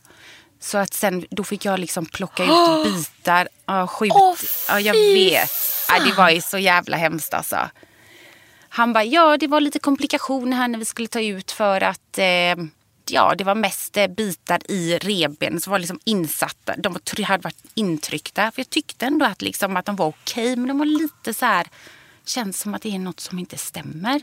[0.61, 3.49] Så att sen, då fick jag liksom plocka ut bitar.
[3.67, 4.13] Ja, skjut.
[4.15, 4.35] Åh,
[4.69, 5.51] ja, jag vet.
[5.93, 7.71] Ja, det var ju så jävla hemskt alltså.
[8.69, 12.19] Han bara, ja det var lite komplikationer här när vi skulle ta ut för att
[12.19, 12.57] eh,
[13.11, 16.77] ja, det var mest eh, bitar i reben som var liksom insatta.
[16.77, 18.51] De var, hade varit intryckta.
[18.51, 21.47] För jag tyckte ändå att, liksom, att de var okej, men de var lite så
[21.47, 21.67] här,
[22.25, 24.21] känns som att det är något som inte stämmer.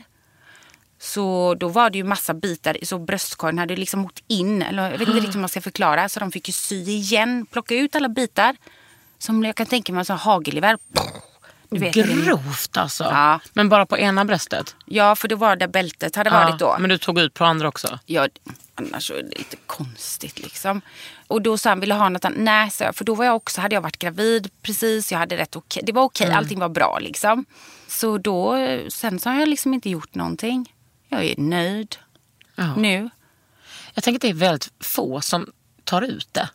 [0.98, 4.98] Så då var det ju massa bitar, så bröstkorgen hade liksom åkt in, eller jag
[4.98, 6.08] vet inte riktigt hur man ska förklara.
[6.08, 8.56] Så de fick ju sy igen, plocka ut alla bitar.
[9.18, 10.78] Som jag kan tänka mig som hagelgevär.
[11.70, 13.04] Du vet, Grovt alltså.
[13.04, 13.40] Ja.
[13.52, 14.76] Men bara på ena bröstet?
[14.86, 16.76] Ja, för det var där bältet hade varit då.
[16.78, 17.98] Men du tog ut på andra också?
[18.06, 18.28] Ja,
[18.74, 20.80] annars så är det lite konstigt liksom.
[21.26, 22.38] Och då sa han, vill du ha något annat?
[22.38, 22.96] Nej, jag.
[22.96, 25.12] För då var jag också, hade jag varit gravid precis.
[25.12, 25.82] Jag hade rätt okej.
[25.86, 26.38] Det var okej, Mm.
[26.38, 27.44] allting var bra liksom.
[27.88, 28.56] Så då,
[28.88, 30.74] sen så har jag liksom inte gjort någonting.
[31.08, 31.96] Jag är nöjd
[32.56, 32.74] Ja.
[32.76, 33.10] nu.
[33.94, 35.52] Jag tänker att det är väldigt få som
[35.84, 36.48] tar ut det.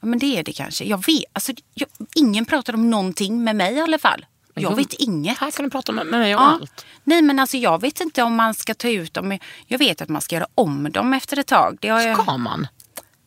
[0.00, 0.84] Ja, Men det är det kanske.
[0.84, 4.26] Jag vet, alltså, jag, ingen pratar om någonting med mig i alla fall.
[4.54, 5.38] Jag vet inget.
[5.38, 6.48] Här kan du prata med, med mig om Ja.
[6.60, 6.86] allt.
[7.04, 9.38] Nej men alltså jag vet inte om man ska ta ut dem.
[9.66, 11.78] Jag vet att man ska göra om dem efter ett tag.
[11.80, 12.22] Det har jag...
[12.22, 12.66] Ska man?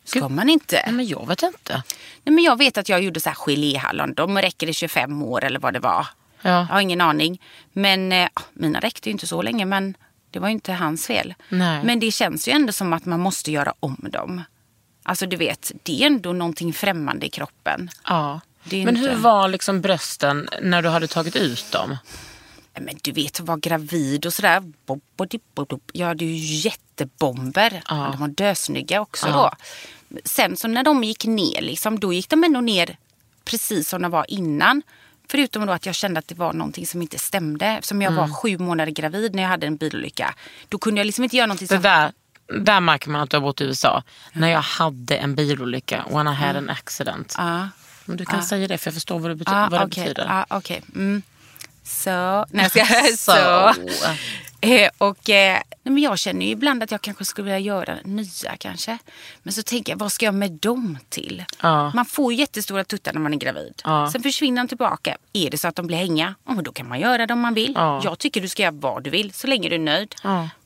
[0.05, 0.81] Ska man inte?
[0.85, 1.83] Nej, men jag vet inte.
[2.23, 4.13] Nej, men jag vet att jag gjorde så här geléhallon.
[4.13, 6.07] De räcker i 25 år eller vad det var.
[6.41, 6.49] Ja.
[6.49, 7.41] Jag har ingen aning.
[7.73, 9.65] Men eh, mina räckte ju inte så länge.
[9.65, 9.97] Men
[10.31, 11.33] det var ju inte hans fel.
[11.49, 11.83] Nej.
[11.83, 14.41] Men det känns ju ändå som att man måste göra om dem.
[15.03, 17.89] Alltså du vet, det är ändå någonting främmande i kroppen.
[18.07, 18.41] Ja.
[18.71, 21.97] Men hur var liksom brösten när du hade tagit ut dem?
[22.79, 24.63] Men du vet, att vara gravid och sådär.
[25.93, 26.35] Jag hade ju
[26.69, 27.81] jättebomber.
[27.89, 28.09] Ja.
[28.11, 29.55] De var dösnygga också Ja.
[30.09, 30.17] då.
[30.25, 32.97] Sen så när de gick ner, liksom, då gick de ändå ner
[33.45, 34.81] precis som de var innan.
[35.27, 37.65] Förutom då att jag kände att det var någonting som inte stämde.
[37.65, 38.21] Eftersom jag Mm.
[38.29, 40.35] var sju månader gravid när jag hade en bilolycka.
[40.69, 41.81] Då kunde jag liksom inte göra någonting Det som...
[41.81, 42.11] där,
[42.59, 44.03] där märker man att du har bott i USA.
[44.33, 47.35] När jag hade en bilolycka, when I had an accident.
[47.37, 47.69] Ja.
[48.05, 50.03] Men du kan säga det för jag förstår vad det, bety- Ja, vad det okej.
[50.03, 50.25] betyder.
[50.25, 50.81] Ja, okej.
[50.95, 51.21] Mm.
[51.85, 53.73] Så, nej, jag ska, Så.
[54.61, 57.97] Eh, och, eh, nej, men jag känner ju ibland att jag kanske skulle vilja göra
[58.03, 58.97] nya kanske.
[59.43, 61.45] Men så tänker jag, vad ska jag med dem till?
[61.61, 61.91] Ja.
[61.95, 63.81] Man får ju jättestora tuttar när man är gravid.
[63.83, 64.09] Ja.
[64.11, 65.17] Sen försvinner de tillbaka.
[65.33, 67.53] Är det så att de blir hänga, men då kan man göra det om man
[67.53, 67.73] vill.
[67.75, 68.01] Ja.
[68.03, 70.15] Jag tycker du ska göra vad du vill, så länge du är nöjd.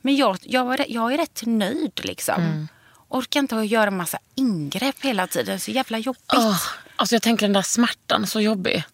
[0.00, 2.68] Men jag, jag, är, jag är rätt nöjd liksom.
[3.08, 5.60] Orkar inte att göra massa ingrepp hela tiden.
[5.60, 6.22] Så jävla jobbigt.
[6.36, 6.60] Åh,
[6.98, 8.84] alltså jag tänker den där smärtan, så jobbig.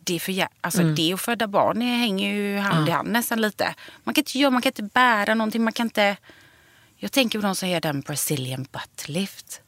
[0.00, 3.08] det är för jä- alltså det och föda barn det hänger ju hand i hand
[3.08, 3.74] nästan lite.
[4.04, 6.16] Man kan inte göra, man kan inte bära någonting, man kan inte...
[6.96, 9.60] Jag tänker på de som gör den Brazilian butt lift.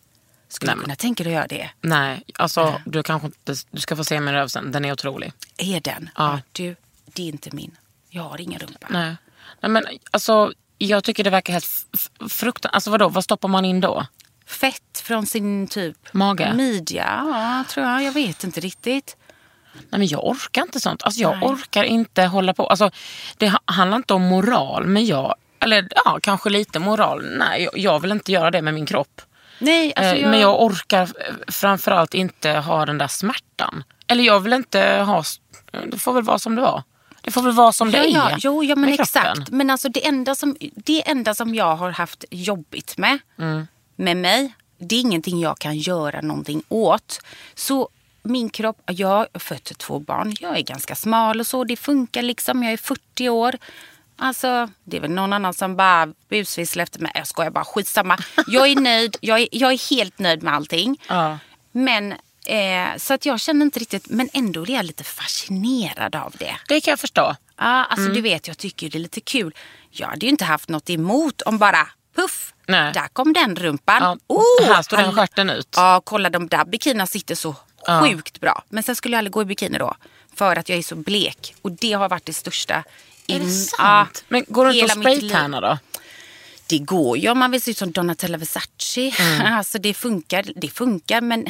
[0.49, 1.71] Skulle Nej, du kunna tänka dig att göra det?
[1.81, 4.73] Nej, alltså du kanske inte, du ska få se min röv sen.
[4.73, 5.33] Den är otrolig.
[5.57, 6.11] Är den?
[6.17, 6.41] Ja.
[6.53, 7.77] Du, det är inte min.
[8.09, 8.87] Jag har ingen rumpa.
[8.91, 9.17] Nej.
[9.61, 11.67] Nej men alltså jag tycker det verkar helt
[12.31, 12.75] fruktansvärt.
[12.75, 14.07] Alltså vadå, vad stoppar man in då?
[14.47, 16.55] Fett från sin typ Mage?
[16.55, 18.03] midja, ja, tror jag.
[18.03, 19.17] Jag vet inte riktigt.
[19.73, 21.03] Nej, men jag orkar inte sånt.
[21.03, 22.67] Alltså, jag orkar inte hålla på.
[22.67, 22.91] Alltså,
[23.37, 25.35] det ha- handlar inte om moral, men jag...
[25.61, 27.25] Eller ja, kanske lite moral.
[27.39, 29.21] Nej, jag, jag vill inte göra det med min kropp.
[29.59, 30.31] Nej, alltså Eh, jag...
[30.31, 33.85] Men jag orkar eh, framförallt inte ha den där smärtan.
[34.07, 35.23] Eller jag vill inte ha...
[35.91, 36.83] Det får väl vara som det var.
[37.21, 38.37] Det får väl vara som det ja, ja, är.
[38.41, 39.51] Jo, ja men exakt.
[39.51, 43.67] Men alltså det enda, som, det enda som jag har haft jobbigt med, Mm.
[43.97, 47.21] Med mig, det är ingenting jag kan göra någonting åt.
[47.55, 47.89] Så
[48.23, 52.23] min kropp, jag har fött två barn, jag är ganska smal och så, det funkar
[52.23, 53.55] liksom, jag är 40 år.
[54.19, 57.13] Alltså, det är väl någon annan som bara busvisslar efter mig.
[57.15, 58.19] Jag skojar bara, skitsamma.
[58.47, 61.01] Jag är nöjd, jag är, jag är helt nöjd med allting.
[61.09, 61.39] Ja.
[61.73, 62.13] Men,
[62.47, 66.57] eh, så att jag känner inte riktigt, men ändå är jag lite fascinerad av det.
[66.69, 67.37] Det kan jag förstå.
[67.57, 68.15] Ja, alltså Mm.
[68.15, 69.55] du vet, jag tycker det är lite kul.
[69.91, 72.93] Jag hade ju inte haft något emot om bara puff, Nej.
[72.93, 74.03] där kom den rumpan.
[74.03, 75.69] Ja, Oh, här står den stjärten ut.
[75.77, 77.55] Ja, kolla de där bikinierna sitter så
[77.87, 78.03] Ja.
[78.09, 78.63] sjukt bra.
[78.69, 79.95] Men sen skulle jag aldrig gå i bikini då.
[80.35, 81.55] För att jag är så blek.
[81.63, 82.85] Och det har varit det största.
[83.27, 84.25] Är det sant?
[84.29, 85.01] men går du inte liv.
[85.03, 85.79] spraytannar då?
[86.67, 89.13] Det går ju om man vill se ut som Donatella Versace.
[89.19, 89.55] Mm.
[89.57, 91.45] Alltså det funkar, det funkar men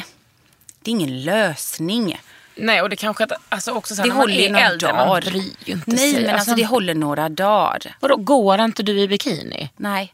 [0.81, 2.21] det är ingen lösning.
[2.55, 4.93] Nej, och det kanske att, alltså också så här, Det när man håller är äldre,
[4.93, 5.21] man dagar.
[5.21, 6.25] bryr ju inte Nej, sig.
[6.25, 7.95] men alltså det håller några dagar.
[7.99, 9.69] Vadå, går inte du i bikini?
[9.77, 10.13] Nej,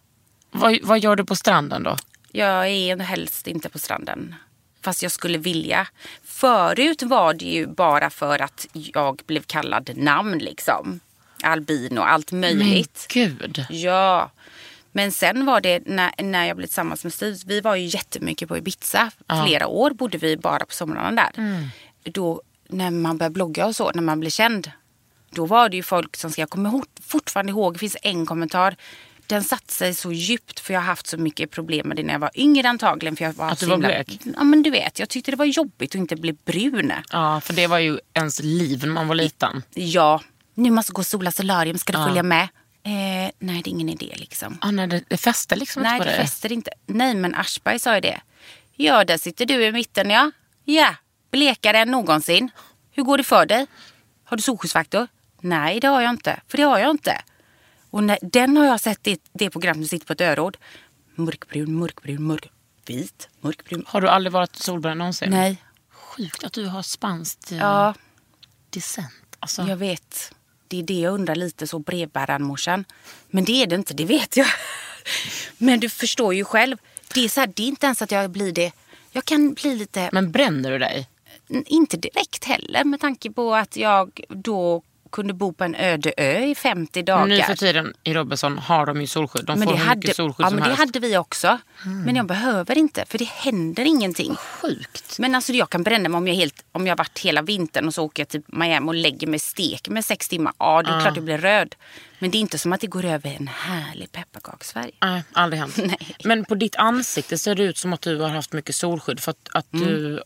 [0.54, 1.96] Vad, vad gör du på stranden då?
[2.32, 4.36] Jag är helst inte på stranden.
[4.82, 5.88] Fast jag skulle vilja.
[6.24, 11.00] Förut var det ju bara för att jag blev kallad namn liksom.
[11.44, 13.06] Albino, allt möjligt.
[13.10, 13.66] Gud.
[13.70, 14.32] Ja.
[14.92, 17.38] Men sen var det när, när jag blev tillsammans med Steve.
[17.46, 19.12] Vi var ju jättemycket på Ibiza.
[19.46, 21.70] Flera år bodde vi bara på somrarna där.
[22.12, 24.72] Då när man började blogga och så, när man blev känd.
[25.30, 28.76] Då var det ju folk som, jag kommer fortfarande ihåg, det finns en kommentar.
[29.28, 32.14] Den satt sig så djupt för jag har haft så mycket problem med det när
[32.14, 33.16] jag var yngre antagligen.
[33.16, 34.22] För jag var Att du var himla- blek?
[34.38, 36.94] Ja men du vet, jag tyckte det var jobbigt att inte bli brun.
[37.12, 39.64] Ja, för det var ju ens liv när man var liten.
[39.74, 40.22] Ja,
[40.54, 42.44] nu måste jag gå och sola solarium, ska du följa med?
[42.86, 44.58] Eh, nej, det är ingen idé liksom.
[44.62, 46.22] Ah, nej, det, det fäster liksom Nej, inte på det det.
[46.24, 46.72] fäster inte.
[46.86, 48.22] Nej, men Aschberg sa ju det.
[48.76, 50.32] Ja, där sitter du i mitten, ja.
[50.66, 50.96] Ja,
[51.32, 52.52] blekare än någonsin.
[52.92, 53.66] Hur går det för dig?
[54.24, 55.08] Har du solskyddsfaktor?
[55.42, 56.40] Nej, det har jag inte.
[56.48, 57.22] För det har jag inte.
[57.94, 60.58] Och när, den har jag sett i det program som sitter på ett öråd.
[61.16, 62.52] Mörkbrun, mörkbrun, mörk...
[62.86, 63.84] Vit, mörkbrun.
[63.88, 65.30] Har du aldrig varit solbränd någonsin?
[65.30, 65.64] Nej.
[65.90, 67.94] Sjukt att du har spanskt eh, Ja,
[68.70, 69.36] descent.
[69.40, 70.36] Alltså, jag vet.
[70.68, 72.86] Det är det jag undrar lite så brevbäraren-morsan.
[73.28, 74.48] Men det är det inte, det vet jag.
[75.58, 76.78] Men du förstår ju själv.
[77.14, 78.72] Det är, så här, det är inte ens att jag blir det.
[79.12, 81.10] Jag kan bli lite Men bränner du dig?
[81.48, 86.40] Inte direkt heller med tanke på att jag då kunde bo på en öde ö
[86.40, 87.26] i 50 dagar.
[87.26, 89.46] Nu för tiden i Robinson har de ju solskydd.
[89.46, 90.96] De men får det, hur hade, mycket solskydd ja, som men det helst.
[90.96, 91.58] hade vi också.
[92.06, 94.36] Men jag behöver inte för det händer ingenting.
[94.36, 95.20] Sjukt.
[95.20, 97.94] Men alltså jag kan bränna mig om jag, helt, om jag varit hela vintern och
[97.94, 100.54] så åker jag till Miami och lägger mig stek med sex timmar.
[100.60, 101.76] Ja, det är klart jag blir röd.
[102.20, 104.92] Men det är inte som att det går över en härlig pepparkaksfärg.
[105.02, 105.78] Nej, aldrig hänt.
[105.86, 106.16] Nej.
[106.24, 109.20] Men på ditt ansikte ser det ut som att du har haft mycket solskydd.
[109.20, 109.88] För att, att, Mm.
[109.88, 110.24] du,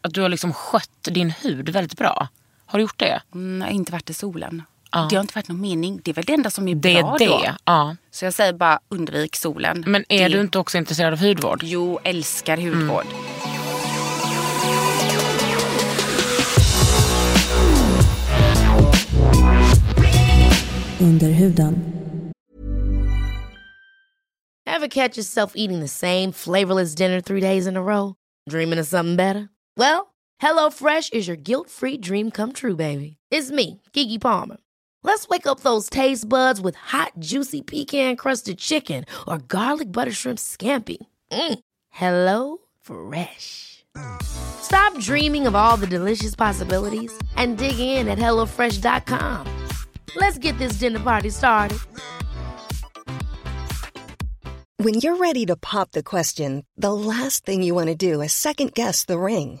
[0.00, 2.28] att du har liksom skött din hud väldigt bra.
[2.72, 3.22] Har du gjort det?
[3.34, 4.62] Mm, jag har inte varit i solen.
[4.92, 5.06] Ja.
[5.10, 6.00] Det har inte varit någon mening.
[6.04, 7.26] Det är väl det enda som är Det är bra det.
[7.26, 7.44] då.
[7.64, 7.96] Ja.
[8.10, 9.84] Så jag säger bara undvik solen.
[9.86, 10.34] Men är det...
[10.36, 11.60] du inte också intresserad av hudvård?
[11.62, 13.06] Jo, älskar hudvård.
[21.00, 21.92] Under huden.
[24.66, 28.14] Ever catch yourself eating the same flavorless dinner three days in a row?
[28.50, 29.48] Dreaming of something better?
[29.76, 30.11] Well,
[30.42, 33.16] HelloFresh is your guilt-free dream come true, baby.
[33.30, 34.56] It's me, Gigi Palmer.
[35.04, 40.38] Let's wake up those taste buds with hot, juicy pecan-crusted chicken or garlic butter shrimp
[40.38, 40.98] scampi.
[41.30, 41.58] Mm.
[41.90, 43.84] Hello Fresh.
[44.22, 49.46] Stop dreaming of all the delicious possibilities and dig in at HelloFresh.com.
[50.16, 51.78] Let's get this dinner party started.
[54.76, 58.32] When you're ready to pop the question, the last thing you want to do is
[58.32, 59.60] second guess the ring.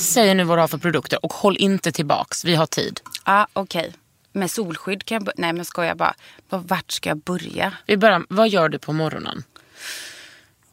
[0.00, 2.44] Säg nu vad du har för produkter och håll inte tillbaks.
[2.44, 3.00] Vi har tid.
[3.24, 3.92] Ja, okej.
[4.32, 6.14] Med solskydd kan jag Nej, men ska jag bara...
[6.48, 7.72] Var- Vart ska jag börja?
[7.86, 9.44] Vi börjar, vad gör du på morgonen?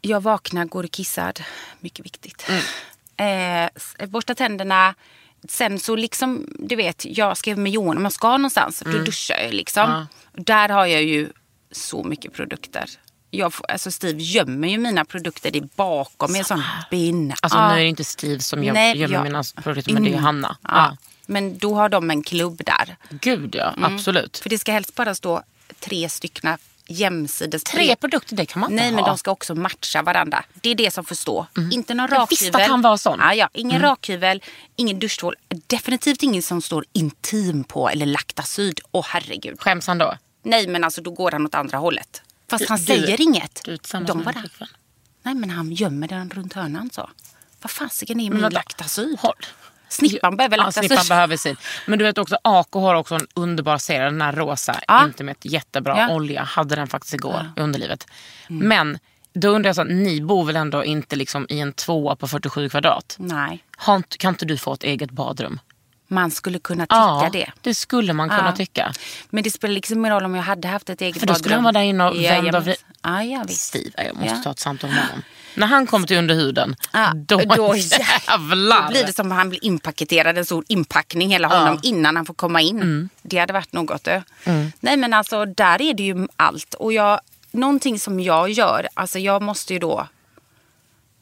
[0.01, 1.33] Jag vaknar, går och kissar.
[1.79, 2.45] Mycket viktigt.
[3.17, 3.69] Mm.
[3.99, 4.95] Eh, borsta tänderna.
[5.49, 8.79] Sen så liksom, du vet, jag ska med Johan om jag ska någonstans.
[8.85, 9.05] Då Mm.
[9.05, 10.05] duschar jag liksom.
[10.33, 11.29] Där har jag ju
[11.71, 12.89] så mycket produkter.
[13.35, 17.33] Jag alltså Steve gömmer ju mina produkter det är bakom i en sån bin.
[17.41, 17.67] Alltså Ja.
[17.67, 20.11] nu är det inte Steve som gör, Nej, gömmer jag- mina produkter men det är
[20.11, 20.23] Mm.
[20.23, 20.57] Hanna.
[20.61, 20.69] Ja.
[20.75, 20.97] Ja.
[21.25, 22.95] Men då har de en klubb där.
[23.09, 23.93] Gud ja, Mm.
[23.95, 24.37] absolut.
[24.37, 25.43] För det ska helst bara stå
[25.79, 27.63] tre stycken jämsides.
[27.63, 29.07] Tre produkter, det kan man inte Nej, men ha.
[29.07, 29.11] Mhm.
[29.13, 30.43] de ska också matcha varandra.
[30.53, 31.47] Det är det som får stå.
[31.71, 32.27] Inte någon Jag rakhyvel.
[32.29, 33.19] visste att han var sån.
[33.19, 33.49] Ja, ja.
[33.53, 34.43] Ingen rakhyvel,
[34.75, 35.35] ingen duschtvål.
[35.67, 38.79] Definitivt ingen som står intim på eller laktasyd.
[38.91, 39.61] Åh herregud.
[39.61, 40.17] Skäms han då?
[40.43, 42.21] Nej, men alltså då går han åt andra hållet.
[42.59, 43.61] Fast han Du- säger inget.
[43.63, 44.43] Du är De med bara,
[45.23, 47.09] nej men han gömmer den runt hörnan så.
[47.61, 49.19] Vad fasiken är min laktasyd?
[49.19, 49.35] håll.
[49.89, 51.55] Snippan behöver Ja, snippan behöver sin.
[51.87, 55.03] Men du vet också, Ako har också en underbar serie, den här rosa Ja.
[55.05, 56.13] Intimate, jättebra Ja.
[56.15, 56.43] olja.
[56.43, 58.07] Hade den faktiskt igår i underlivet.
[58.47, 58.99] Men
[59.33, 62.69] då undrar jag så ni bor väl ändå inte liksom i en tvåa på 47
[62.69, 63.15] kvadrat?
[63.19, 65.59] Nej, Har inte- Kan inte du få ett eget badrum?
[66.07, 67.51] Man skulle kunna tycka ja, det.
[67.61, 68.51] det skulle man kunna Ja.
[68.55, 68.93] tycka.
[69.29, 71.55] Men det spelar liksom ingen roll om jag hade haft ett eget För då skulle
[71.55, 73.61] han vara där inne och vända och vri- Ja, ja, visst.
[73.61, 74.41] Steve, jag måste Ja.
[74.43, 75.21] ta ett samtal med honom.
[75.55, 77.75] När han kommer till underhuden, Ja, då, då
[78.29, 78.81] jävlar.
[78.83, 82.25] Då blir det som att han blir inpaketerad, en stor inpackning hela honom innan han
[82.25, 82.75] får komma in.
[82.81, 83.09] Mm.
[83.21, 84.03] Det hade varit något.
[84.03, 84.21] du.
[84.79, 86.73] Nej men alltså där är det ju allt.
[86.73, 87.19] Och jag,
[87.51, 90.07] någonting som jag gör, alltså jag måste ju då,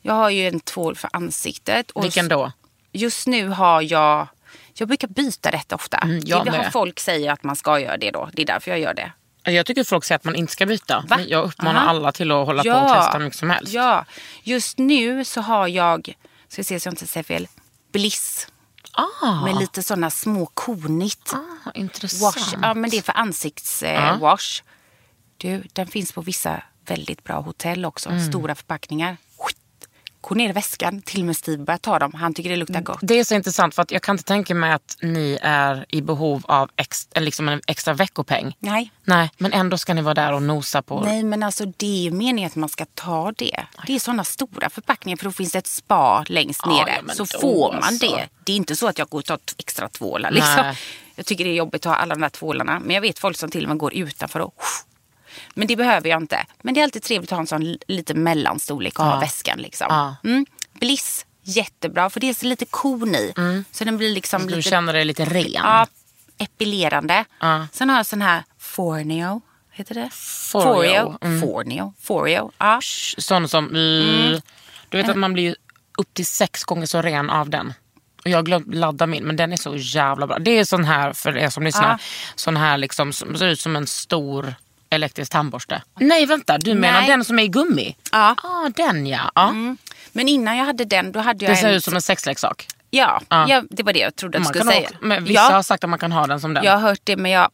[0.01, 1.91] jag har ju en tvål för ansiktet.
[1.91, 2.51] Och Vilken då?
[2.91, 4.27] Just nu har jag,
[4.73, 5.97] jag brukar byta rätt ofta.
[5.97, 8.29] Mm, jag det har folk säger att man ska göra det då.
[8.33, 9.11] Det är därför jag gör det.
[9.51, 11.03] Jag tycker folk säger att man inte ska byta.
[11.07, 11.19] Va?
[11.27, 11.89] Jag uppmanar Aha.
[11.89, 13.73] alla till att hålla på och testa hur mycket som helst.
[13.73, 14.05] Ja,
[14.43, 16.13] just nu så har jag,
[16.47, 17.47] ska se så jag inte säger fel,
[17.91, 18.47] Bliss.
[18.93, 21.33] Ah, Med lite sådana små konigt.
[21.33, 22.35] ah, intressant.
[22.37, 22.55] Wash.
[22.61, 23.89] Ja, men det är för ansiktswash.
[23.91, 24.17] Eh, Ja.
[24.17, 24.61] wash.
[25.37, 28.09] Du, den finns på vissa väldigt bra hotell också.
[28.09, 28.27] Mm.
[28.27, 29.17] Stora förpackningar.
[30.21, 31.01] Gå ner i väskan.
[31.01, 32.13] Till och med Steve börjar ta dem.
[32.13, 32.99] Han tycker det luktar gott.
[33.01, 36.01] Det är så intressant för att jag kan inte tänka mig att ni är i
[36.01, 38.55] behov av ex, liksom en extra veckopeng.
[38.59, 38.91] Nej.
[39.03, 41.01] Nej, men ändå ska ni vara där och nosa på.
[41.01, 43.65] Nej, men alltså det är ju meningen att man ska ta det.
[43.87, 46.99] Det är sådana stora förpackningar för då finns det ett spa längst Ja, nere.
[47.07, 48.05] ja, så då får man alltså.
[48.15, 48.29] det.
[48.43, 50.31] Det är inte så att jag går och tar extra tvålar.
[50.31, 50.55] Liksom.
[50.57, 50.77] Nej.
[51.15, 52.79] Jag tycker det är jobbigt att ha alla de där tvålarna.
[52.79, 54.53] Men jag vet folk som till och med går utanför och
[55.53, 56.45] men det behöver jag inte.
[56.61, 59.57] Men det är alltid trevligt att ha en sån lite mellanstorlek och ha väskan.
[59.59, 59.87] Liksom.
[59.89, 60.15] Ja.
[60.23, 60.45] Mm.
[60.73, 62.09] Bliss, jättebra.
[62.09, 63.33] För det är så lite kon i.
[63.71, 65.51] Så den blir liksom Du lite känner dig lite ren.
[65.53, 65.87] ja,
[66.37, 67.25] epilerande.
[67.39, 67.67] Ja.
[67.71, 69.41] Sen har jag sån här Forneo.
[69.71, 70.09] Heter det?
[70.13, 71.17] Foreo.
[71.21, 71.41] Mm.
[71.41, 71.93] Forneo.
[72.01, 72.51] Foreo.
[72.57, 72.79] Ja.
[73.17, 73.69] Sån som...
[73.69, 74.41] Mm.
[74.89, 75.55] Du vet att man blir
[75.97, 77.73] upp till sex gånger så ren av den.
[78.23, 80.39] Och jag har glömt ladda min, men den är så jävla bra.
[80.39, 81.97] Det är sån här, för er som lyssnar, Ja.
[82.35, 84.55] sån här liksom, som ser ut som en stor
[84.91, 85.81] elektrisk tandborste.
[85.99, 87.09] Nej vänta, du menar Nej.
[87.09, 87.95] den som är i gummi?
[88.11, 88.35] Ja.
[88.43, 89.31] ah, den ja.
[89.35, 89.53] ja.
[90.11, 91.73] Men innan jag hade den, då hade jag Det ser en...
[91.75, 92.67] ut som en sexleksak.
[92.89, 93.45] Ja, Ja.
[93.49, 94.87] ja, det var det jag trodde att du skulle säga.
[94.89, 96.63] också, men vissa har ja, sagt att man kan ha den som den.
[96.63, 97.49] jag har hört det, men jag,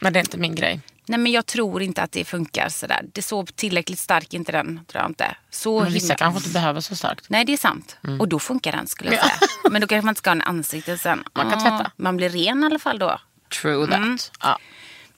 [0.00, 0.80] Men det är inte min grej.
[1.06, 3.00] nej, men jag tror inte att det funkar sådär.
[3.12, 5.36] Det såg tillräckligt stark inte den, tror jag inte.
[5.50, 6.16] Så Men vissa himla...
[6.16, 7.24] kanske inte behöver så starkt.
[7.28, 7.96] Nej, det är sant.
[8.20, 9.34] Och då funkar den skulle jag säga.
[9.70, 11.24] Men då kanske man inte ska ha en ansikte sen.
[11.34, 11.90] Man kan Ah, tvätta.
[11.96, 13.20] Man blir ren i alla fall då.
[13.62, 13.96] True that.
[13.96, 14.18] Mm.
[14.42, 14.58] Ja.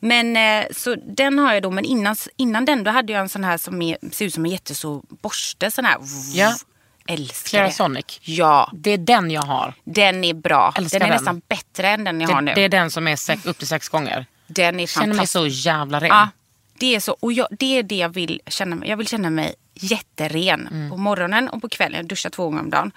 [0.01, 3.29] Men eh, så den har jag då, men innan, innan den då hade jag en
[3.29, 5.71] sån här som är, ser ut som en jättestor borste.
[5.71, 5.97] Sån här.
[6.35, 6.55] Ja.
[7.07, 7.73] Älskar Clara det.
[7.73, 8.21] Sonic.
[8.23, 9.75] Ja, Det är den jag har.
[9.85, 10.73] den är bra.
[10.77, 11.17] Älskar den är den.
[11.17, 12.53] nästan bättre än den jag har nu.
[12.55, 14.27] Det, är den som är sex, upp till sex gånger.
[14.47, 16.09] den är Känner mig så jävla ren.
[16.09, 16.29] Ja,
[16.79, 17.17] det är så.
[17.21, 18.89] Och jag, det är det jag vill känna mig.
[18.89, 20.67] Jag vill känna mig jätteren.
[20.67, 20.91] Mm.
[20.91, 21.97] På morgonen och på kvällen.
[21.97, 22.93] Jag duschar två gånger om dagen.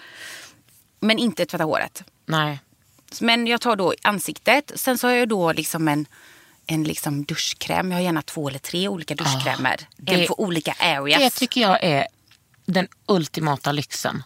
[0.99, 2.03] Men inte tvätta håret.
[2.25, 2.59] Nej.
[3.21, 4.71] Men jag tar då ansiktet.
[4.75, 6.05] Sen så har jag då liksom en,
[6.67, 7.91] en liksom duschkräm.
[7.91, 9.79] Jag har gärna två eller tre olika duschkrämer.
[9.97, 11.19] det- en för olika areas.
[11.21, 12.07] Det tycker jag är
[12.65, 14.23] den ultimata lyxen.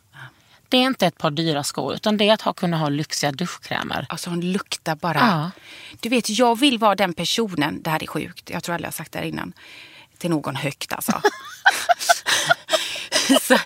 [0.69, 3.31] Det är inte ett par dyra skor utan det är att ha, kunna ha lyxiga
[3.31, 4.05] duschkrämer.
[4.09, 5.17] Alltså hon luktar bara.
[5.19, 5.51] Ja.
[5.99, 7.81] Du vet, jag vill vara den personen.
[7.81, 8.49] Det här är sjukt.
[8.49, 9.53] Jag tror aldrig jag har sagt det här innan.
[10.17, 11.21] Till någon högt alltså.
[13.41, 13.57] så,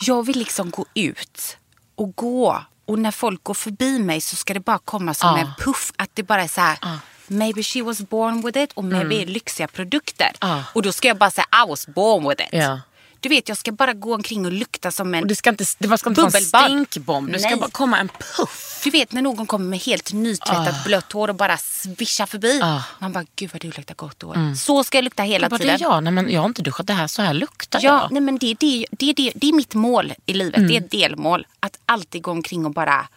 [0.00, 1.56] jag vill liksom gå ut
[1.94, 2.64] och gå.
[2.86, 5.38] Och när folk går förbi mig så ska det bara komma som Ja.
[5.38, 5.92] en puff.
[5.96, 6.78] Att det bara är så här.
[7.26, 10.30] Maybe she was born with it och maybe är lyxiga produkter.
[10.40, 10.64] Ja.
[10.72, 12.48] Och då ska jag bara säga I was born with it.
[12.52, 12.80] Ja.
[13.20, 15.22] Du vet, jag ska bara gå omkring och lukta som en...
[15.22, 17.32] Och det ska inte, det ska inte vara en stinkbomb.
[17.32, 18.80] Det ska bara komma en puff.
[18.84, 22.60] Du vet när någon kommer med helt nytvättat blött hår och bara svischar förbi.
[22.62, 22.82] Ah.
[22.98, 24.54] Man bara, gud vad du luktar gott hår.
[24.54, 25.76] Så ska jag lukta hela Jag bara, det tiden.
[25.76, 26.02] är jag.
[26.02, 26.86] Nej, men jag har inte duschat.
[26.86, 28.12] Det här, så här luktar Ja, jag.
[28.12, 30.56] nej, men det, det, det, det, det är mitt mål i livet.
[30.56, 30.68] Mm.
[30.68, 31.46] Det är ett delmål.
[31.60, 33.08] Att alltid gå omkring och bara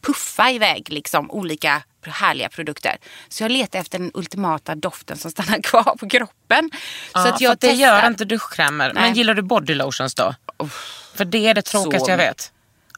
[0.00, 2.96] puffa iväg liksom, olika härliga produkter.
[3.28, 6.70] Så jag letar efter den ultimata doften som stannar kvar på kroppen.
[7.14, 8.92] Ja, så att jag för det gör inte duschkrämer.
[8.94, 10.34] Men gillar du body lotions då?
[11.14, 12.52] För det är det tråkigaste Så- jag vet.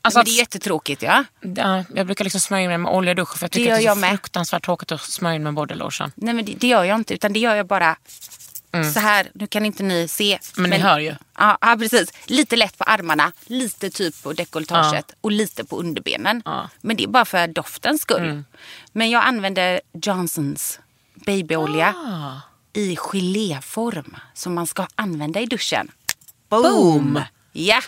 [0.05, 1.25] Alltså, men det är jättetråkigt ja.
[1.41, 3.95] ja, jag brukar liksom smörja mig med olja i duschen för jag Det tycker gör
[3.95, 6.13] det är så fruktansvärt tråkigt att smörja in med body lotion.
[6.15, 7.97] Nej men det, det gör jag inte utan det gör jag bara
[8.95, 9.31] så här.
[9.35, 10.33] Nu kan inte ni se.
[10.33, 10.41] Mm.
[10.57, 11.15] Men ni hör ju.
[11.39, 12.13] Ja, ja precis.
[12.27, 16.43] Lite lätt på armarna, lite typ på dekolletaget och lite på underbenen.
[16.45, 16.69] Ja.
[16.81, 18.23] Men det är bara för doftens skull.
[18.23, 18.45] Mm.
[18.93, 20.79] Men jag använder Johnsons
[21.15, 22.41] babyolja Ah.
[22.73, 25.91] i geléform som man ska använda i duschen.
[26.49, 27.21] Boom!
[27.53, 27.81] Ja.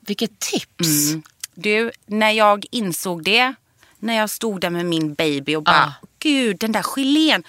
[0.00, 1.10] Vilket tips.
[1.10, 1.22] Mm.
[1.54, 3.54] Du, när jag insåg det,
[3.98, 6.06] när jag stod där med min baby och bara, Ah.
[6.18, 7.42] gud den där gelén.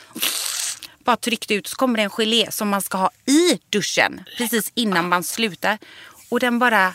[1.08, 4.72] Bara tryckte ut så kommer det en gelé som man ska ha i duschen precis
[4.76, 5.78] innan man slutar.
[6.30, 6.94] Och den bara,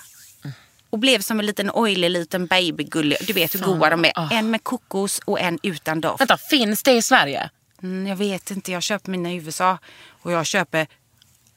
[0.90, 3.16] och blev som en liten oily liten babygulle.
[3.26, 4.12] Du vet hur goda de är.
[4.14, 4.30] Ah.
[4.30, 6.20] En med kokos och en utan doft.
[6.20, 7.50] Vänta, finns det i Sverige?
[7.82, 9.78] Mm, jag vet inte, jag köper mina i USA.
[10.22, 10.86] Och jag köper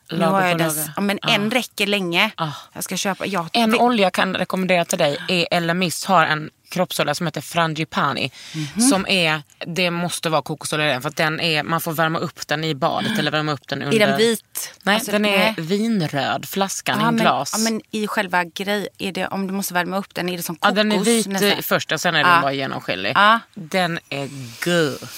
[0.08, 0.93] Lager har på jag dess, lager.
[0.95, 2.32] ja, men en räcker länge.
[2.36, 2.51] Ah.
[2.74, 3.26] Jag ska köpa.
[3.26, 8.32] Jag, En olja kan rekommendera till dig är Elemis har en kroppsolja som heter Frangipani.
[8.55, 8.82] Mhm.
[8.89, 12.19] Som är, det måste vara kokosolja i den för att den är, man får värma
[12.19, 14.01] upp den i badet eller värma upp den under.
[14.01, 14.73] Är den vit?
[14.84, 15.53] Nej, Alltså, den är nej.
[15.57, 17.53] vinröd, flaskan i Ja, en men, glas.
[17.57, 20.43] ja, men i själva grej, är det, om du måste värma upp den, är det
[20.43, 20.76] som Ja, kokos?
[20.76, 21.63] den är vit nästan?
[21.63, 22.41] först och sen är den Ja.
[22.41, 23.11] bara genomskinlig.
[23.15, 23.39] Ja.
[23.53, 24.30] Den är
[24.65, 25.09] god.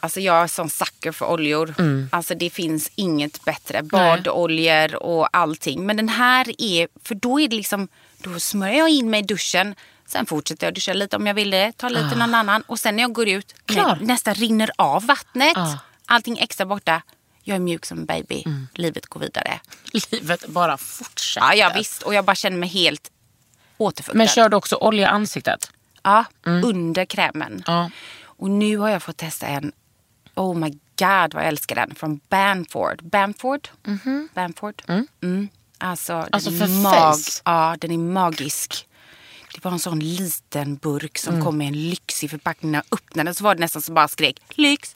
[0.00, 1.74] Alltså jag är sån sucker för oljor.
[1.78, 2.08] Mm.
[2.12, 3.82] Alltså det finns inget bättre.
[3.82, 5.86] Badoljor och allting.
[5.86, 9.22] Men den här är, för då är det liksom, då smörjer jag in mig i
[9.22, 9.74] duschen.
[10.06, 11.72] Sen fortsätter jag duscha lite om jag vill det.
[11.76, 12.62] Ta lite någon annan.
[12.62, 13.72] Och sen när jag går ut, Ah.
[13.72, 13.96] Klar.
[14.00, 15.52] nä, nästan rinner av vattnet.
[15.54, 15.78] Ja.
[16.06, 17.02] Allting extra borta.
[17.42, 18.42] Jag är mjuk som en baby.
[18.46, 18.68] Mm.
[18.74, 19.60] Livet går vidare.
[20.10, 21.46] Livet bara fortsätter.
[21.46, 22.02] Ja, ja visst.
[22.02, 23.10] Och jag bara känner mig helt
[23.78, 24.18] återfuktad.
[24.18, 25.70] Men kör du också olja i ansiktet?
[26.02, 27.62] Ja, under krämen.
[27.66, 27.90] Ja.
[28.24, 29.72] Och nu har jag fått testa en,
[30.34, 33.02] oh my god vad jag älskar den, från Bamford.
[33.04, 33.68] Bamford?
[34.34, 34.82] Bamford?
[35.22, 35.48] Mm.
[35.78, 37.42] Alltså, den Alltså är mag- face?
[37.44, 38.85] Ja, den är magisk.
[39.56, 41.34] Det var en sån liten burk Mm.
[41.36, 42.72] som kom med en lyxig förpackning.
[42.72, 44.94] När jag öppnade så var det nästan som bara skrek lyx.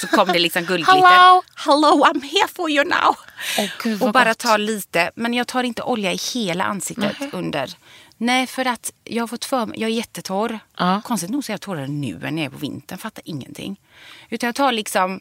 [0.00, 0.92] Så kom det liksom guldglitter.
[1.02, 1.42] Hello!
[1.54, 3.16] Hello, I'm here for you now.
[3.58, 4.38] Åh, gud, och bara gott.
[4.38, 5.10] ta lite.
[5.14, 7.70] Men jag tar inte olja i hela ansiktet under.
[8.16, 10.58] Nej, för att jag har fått för mig, jag är jättetorr.
[10.78, 11.00] Ja.
[11.04, 12.98] Konstigt nog så är jag torrare nu än när jag är på vintern.
[12.98, 13.80] Fattar ingenting.
[14.30, 15.20] Utan jag tar liksom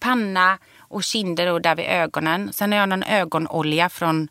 [0.00, 2.52] panna och kinder och där vid ögonen.
[2.52, 4.28] Sen har jag någon ögonolja från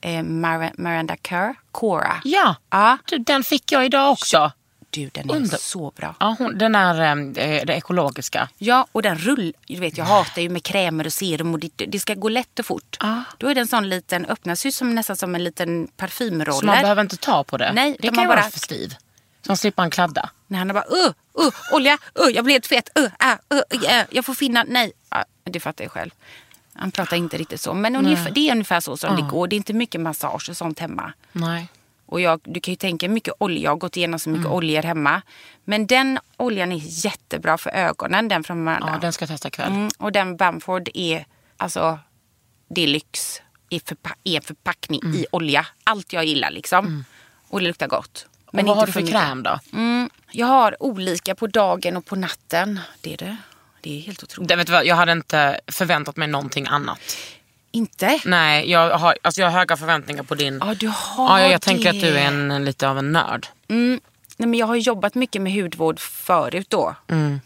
[0.00, 2.20] eh, Mar- Miranda Kerr, Cora.
[2.24, 2.98] Ja, Ja.
[3.04, 4.52] Du, den fick jag idag också.
[4.90, 6.14] Du, den är Under- så bra.
[6.20, 7.00] Ja, hon, den är
[7.38, 8.48] eh, det ekologiska.
[8.58, 9.52] Ja, och den rull.
[9.66, 12.58] Du vet, jag hatar ju med krämer och serum och det, det ska gå lätt
[12.58, 12.96] och fort.
[13.00, 13.22] Ja.
[13.38, 16.52] Då är det en sån liten, öppnas ju som, nästan som en liten parfymroller.
[16.60, 17.72] Så man behöver inte ta på det.
[17.72, 18.94] Nej, det kan man ju bara- vara för stiv.
[19.46, 20.30] Så slipper en kladda.
[20.46, 23.82] När han har bara, uh, uh, olja, uh, jag blir helt fet, uh, ah, uh,
[23.84, 24.92] yeah, jag får finna, nej.
[25.10, 26.10] Ja, det fattar jag själv.
[26.80, 29.46] Han pratar inte riktigt så, men ungefär, det är ungefär så som det går.
[29.48, 31.12] Det är inte mycket massage och sånt hemma.
[31.32, 31.68] Nej.
[32.06, 34.56] Och jag, du kan ju tänka mycket olja, jag har gått igenom så mycket Mm.
[34.56, 35.22] oljor hemma.
[35.64, 38.88] Men den oljan är jättebra för ögonen, den från Miranda.
[38.92, 39.72] Ja, den ska jag testa ikväll.
[39.72, 41.26] Mm, och den Bamford är,
[41.56, 41.98] alltså,
[42.68, 45.16] det är lyx i, förpa- en förpackning Mm.
[45.16, 45.66] i olja.
[45.84, 47.04] Allt jag gillar liksom.
[47.48, 48.26] Och det luktar gott.
[48.52, 49.14] Men vad inte har du för mycket.
[49.20, 49.58] kräm då?
[49.72, 52.80] Mm, jag har olika på dagen och på natten.
[53.00, 53.36] Det är det.
[53.80, 54.48] Det är helt otroligt.
[54.48, 57.16] Det, vet du vad, jag hade inte förväntat mig någonting annat.
[57.72, 58.20] Inte?
[58.24, 60.58] Nej, jag har, alltså jag har höga förväntningar på din...
[60.60, 63.46] Ja, du har ja, jag, jag tänker att du är en, lite av en nörd.
[63.68, 64.00] Mm,
[64.36, 66.94] nej, men jag har jobbat mycket med hudvård förut då.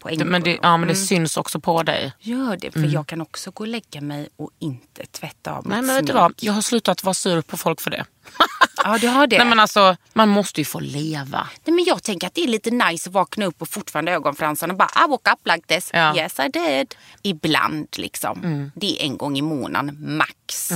[0.00, 2.12] På Det, men det, ja, men det syns också på dig.
[2.20, 5.78] Gör det, för jag kan också gå och lägga mig och inte tvätta av Nej,
[5.78, 6.34] mitt men vet du vad?
[6.40, 8.04] Jag har slutat vara sur på folk för det.
[8.86, 9.38] Ja, du har det.
[9.38, 11.48] Nej, men alltså, man måste ju få leva.
[11.64, 14.72] Nej, men jag tänker att det är lite nice att vakna upp och fortfarande ögonfransarna
[14.72, 15.90] och bara I woke up like this.
[15.92, 15.98] Ja.
[15.98, 16.16] Mm.
[16.16, 16.94] Yes I did.
[17.22, 18.70] Ibland liksom.
[18.74, 20.70] Det är en gång i månaden max.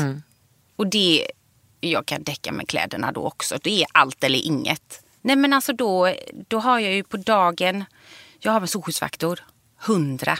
[0.76, 1.30] Och det,
[1.80, 3.58] jag kan däcka med kläderna då också.
[3.62, 5.02] Det är allt eller inget.
[5.20, 6.14] Nej men alltså då,
[6.48, 7.84] då har jag ju på dagen,
[8.40, 9.44] jag har med solskyddsfaktor
[9.86, 10.38] 100.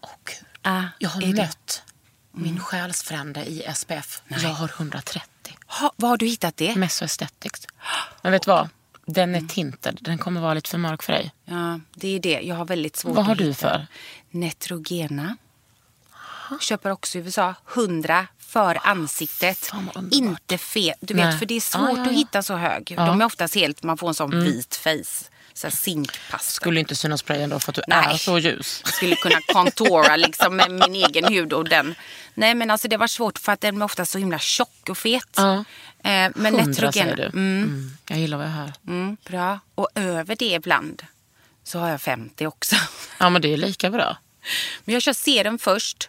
[0.00, 0.36] Åh, Gud.
[0.62, 1.82] Ah, Jag har är det- mött
[2.32, 4.22] min själsfrände i SPF.
[4.28, 5.22] Jag har 130.
[5.66, 6.76] Ha, var har du hittat det?
[6.76, 7.66] Meso Aesthetics.
[8.22, 8.68] Men vet du vad?
[9.06, 9.98] Den är tinted.
[10.00, 11.32] Den kommer vara lite för mörk för dig.
[11.44, 12.40] Ja, det är det.
[12.40, 13.54] Jag har väldigt svårt Vad har du hitta.
[13.70, 13.86] för?
[14.30, 15.36] Netrogena.
[16.60, 17.54] Köper också i USA.
[17.74, 19.70] 100 för ansiktet.
[19.94, 20.14] vad.
[20.14, 20.94] Inte fel.
[21.00, 21.26] Du Nej.
[21.26, 22.10] vet, för det är svårt Ja, ja, ja.
[22.10, 22.94] att hitta så hög.
[22.96, 25.30] De är oftast helt, man får en sån vit face.
[25.60, 26.38] Så zinkpasta.
[26.52, 28.06] Skulle inte synas på dig ändå för att du Nej.
[28.14, 28.80] är så ljus.
[28.84, 31.94] Jag skulle kunna contoura liksom med min egen hud och den.
[32.34, 34.98] Nej men alltså det var svårt för att den är ofta så himla tjock och
[34.98, 35.28] fet.
[35.36, 35.54] Ja.
[36.04, 36.92] Eh, men Netrogena.
[36.92, 37.22] säger du.
[37.22, 37.96] Mm, Mm.
[38.08, 38.72] Jag gillar vad jag hör.
[38.88, 39.58] mm, bra.
[39.74, 41.02] Och över det ibland
[41.64, 42.76] så har jag 50 också.
[43.18, 44.16] Ja men det är lika bra.
[44.84, 46.08] Men jag kör serum först.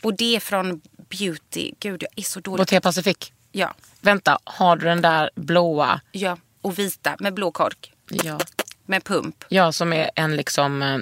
[0.00, 1.70] Och det är från Beauty.
[1.80, 2.58] Gud, jag är så dålig.
[2.58, 3.16] Botea Pacific.
[3.52, 6.00] Ja, Vänta, har du den där blåa?
[6.12, 6.36] ja.
[6.64, 7.92] Och vita med blå kork.
[8.10, 8.40] Ja.
[8.86, 9.44] Med pump.
[9.48, 10.98] Ja, som är en liksom eh,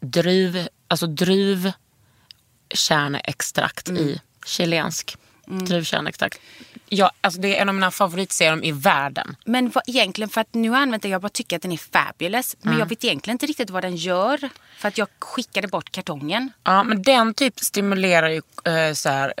[0.00, 5.16] druv, alltså druvkärneextrakt i chilensk
[5.50, 6.40] druvkärneextrakt.
[6.88, 9.36] Ja, alltså det är en av mina favoritserum i världen.
[9.44, 12.56] Men vad, egentligen för att nu har jag bara tycker att den är fabulous.
[12.60, 14.48] Men jag vet egentligen inte riktigt vad den gör.
[14.76, 16.52] För att jag skickade bort kartongen.
[16.64, 19.34] Ja, men den typ stimulerar ju eh, så här.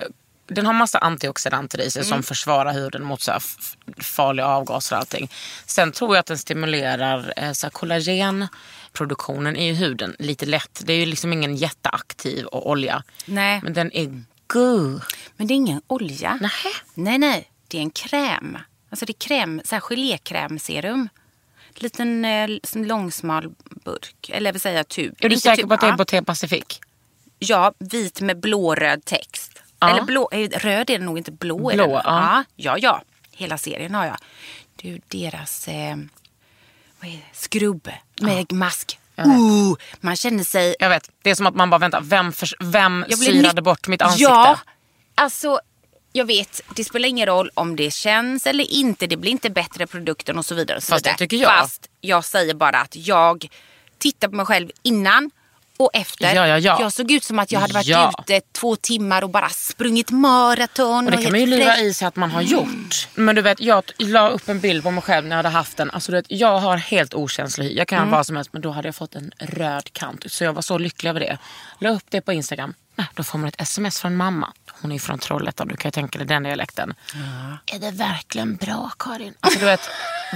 [0.50, 3.32] Den har massa antioxidanter i sig som försvarar huden mot så
[3.98, 5.30] farliga avgaser och allting.
[5.66, 10.82] Sen tror jag att den stimulerar eh, så kollagenproduktionen i huden lite lätt.
[10.84, 13.02] Det är ju liksom ingen jätteaktiv och olja.
[13.24, 13.60] Nej.
[13.62, 15.02] Men den är god.
[15.36, 16.38] Men det är ingen olja.
[16.40, 16.70] Nähä.
[16.94, 17.50] Nej, nej.
[17.68, 18.58] Det är en kräm.
[18.90, 21.08] Alltså det är kräm, så här gelékrämserum.
[21.74, 23.50] Liten eh, långsmal
[23.84, 24.30] burk.
[24.32, 25.14] Eller jag vill säga tub.
[25.18, 25.96] Är du säker på att det är.
[25.96, 26.80] Botea Pacific?
[27.38, 29.59] Ja, vit med blåröd text.
[29.80, 29.90] Ja.
[29.90, 31.92] Eller blå, eh, röd är det nog inte, blå är Blå, det.
[31.92, 32.02] ja.
[32.04, 32.44] ja.
[32.56, 33.02] Ja, ja.
[33.32, 34.16] Hela serien har jag.
[34.76, 35.96] Du, deras eh,
[37.00, 37.22] vad är det?
[37.32, 37.88] skrubb
[38.20, 38.98] med mask.
[39.18, 40.76] Uh, man känner sig...
[40.78, 43.88] Jag vet, det är som att man bara väntar, vem, förs- vem syrade nytt- bort
[43.88, 44.22] mitt ansikte?
[44.32, 44.58] Ja,
[45.14, 45.60] alltså
[46.12, 49.06] jag vet, det spelar ingen roll om det känns eller inte.
[49.06, 50.76] Det blir inte bättre produkten och så vidare.
[50.76, 51.18] Och så Fast det vidare.
[51.18, 51.58] tycker jag.
[51.58, 53.48] Fast jag säger bara att jag
[53.98, 55.30] tittar på mig själv innan
[55.80, 56.34] och efter.
[56.34, 56.76] Ja, ja, ja.
[56.80, 58.12] Jag såg ut som att jag hade varit Ja.
[58.26, 61.04] ute två timmar och bara sprungit maraton.
[61.04, 63.08] Och det kan man ju lura i sig att man har gjort.
[63.14, 65.76] Men du vet, jag la upp en bild på mig själv när jag hade haft
[65.76, 65.90] den.
[65.90, 67.72] Alltså, du vet, jag har helt okänslig hy.
[67.76, 68.10] Jag kan Mm.
[68.10, 70.24] vad som helst men då hade jag fått en röd kant.
[70.32, 71.38] Så jag var så lycklig över det.
[71.78, 72.74] La upp det på Instagram.
[72.96, 74.52] Nej, då får man ett sms från mamma.
[74.82, 76.94] Hon är från Trollhättan, du kan ju tänka dig den dialekten.
[77.66, 79.34] Är det verkligen bra Karin?
[79.40, 79.80] Alltså du vet,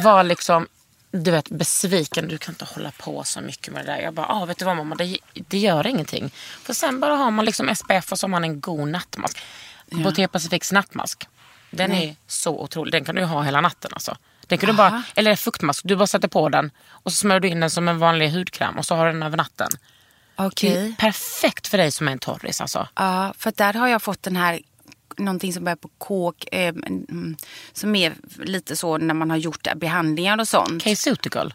[0.05, 0.66] var liksom
[1.22, 2.28] du vet, besviken.
[2.28, 4.00] Du kan inte hålla på så mycket med det där.
[4.00, 6.30] Jag bara, ah, vet du vad mamma, det, det gör ingenting.
[6.62, 9.38] För sen bara har man liksom SPF och så har man en god nattmask.
[9.90, 11.28] Botea Pacifics nattmask.
[11.70, 12.92] Den är så otrolig.
[12.92, 14.16] Den kan du ha hela natten alltså.
[14.46, 17.48] Den kan du bara, eller fuktmask, du bara sätter på den och så smörjer du
[17.48, 19.68] in den som en vanlig hudkräm och så har du den över natten.
[20.76, 22.88] Är perfekt för dig som är en torris alltså.
[22.94, 24.60] Ja, för där har jag fått den här
[25.16, 26.44] någonting som börjar på kåk.
[26.52, 27.36] Eh, mm,
[27.72, 30.84] som är lite så när man har gjort behandlingar och sånt.
[30.84, 31.54] K-Ceutical.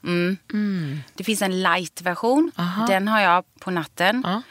[1.14, 2.51] Det finns en light-version.
[2.88, 4.24] Den har jag på natten.
[4.28, 4.41] Ja.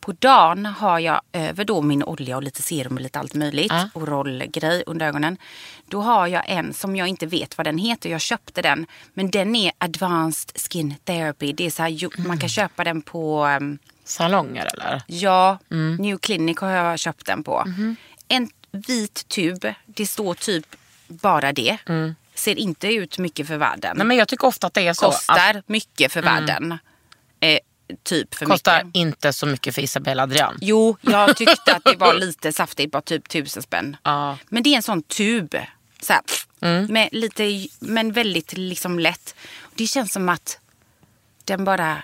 [0.00, 3.72] På dagen har jag över då min olja och lite serum och lite allt möjligt.
[3.72, 3.88] Ja.
[3.94, 5.36] Och rollgrej under ögonen.
[5.88, 8.10] Då har jag en som jag inte vet vad den heter.
[8.10, 8.86] Jag köpte den.
[9.14, 11.52] Men den är Advanced Skin Therapy.
[11.52, 15.02] Det är så här, jo- Man kan köpa den på ehm, Salonger eller?
[15.06, 15.96] Ja, Mm.
[15.96, 17.62] New Clinic har jag köpt den på.
[17.66, 17.96] Mhm.
[18.28, 19.66] En vit tub.
[19.86, 20.66] Det står typ
[21.08, 21.78] bara det.
[22.34, 23.90] Ser inte ut mycket för världen.
[23.90, 23.98] Mm.
[23.98, 25.06] Nej, men jag tycker ofta att det är så.
[25.06, 26.78] Kostar mycket för världen.
[27.40, 27.58] Eh,
[28.02, 28.96] typ för Kostar mycket.
[28.98, 30.58] inte så mycket för Isabella Adrian.
[30.60, 32.92] Jo, jag tyckte att det var lite saftigt.
[32.92, 33.96] Bara typ tusen spänn.
[34.04, 34.36] Mm.
[34.48, 35.56] Men det är en sån tub.
[36.00, 36.22] Så här,
[36.88, 39.34] med lite, men väldigt liksom lätt.
[39.74, 40.58] Det känns som att
[41.44, 42.02] den bara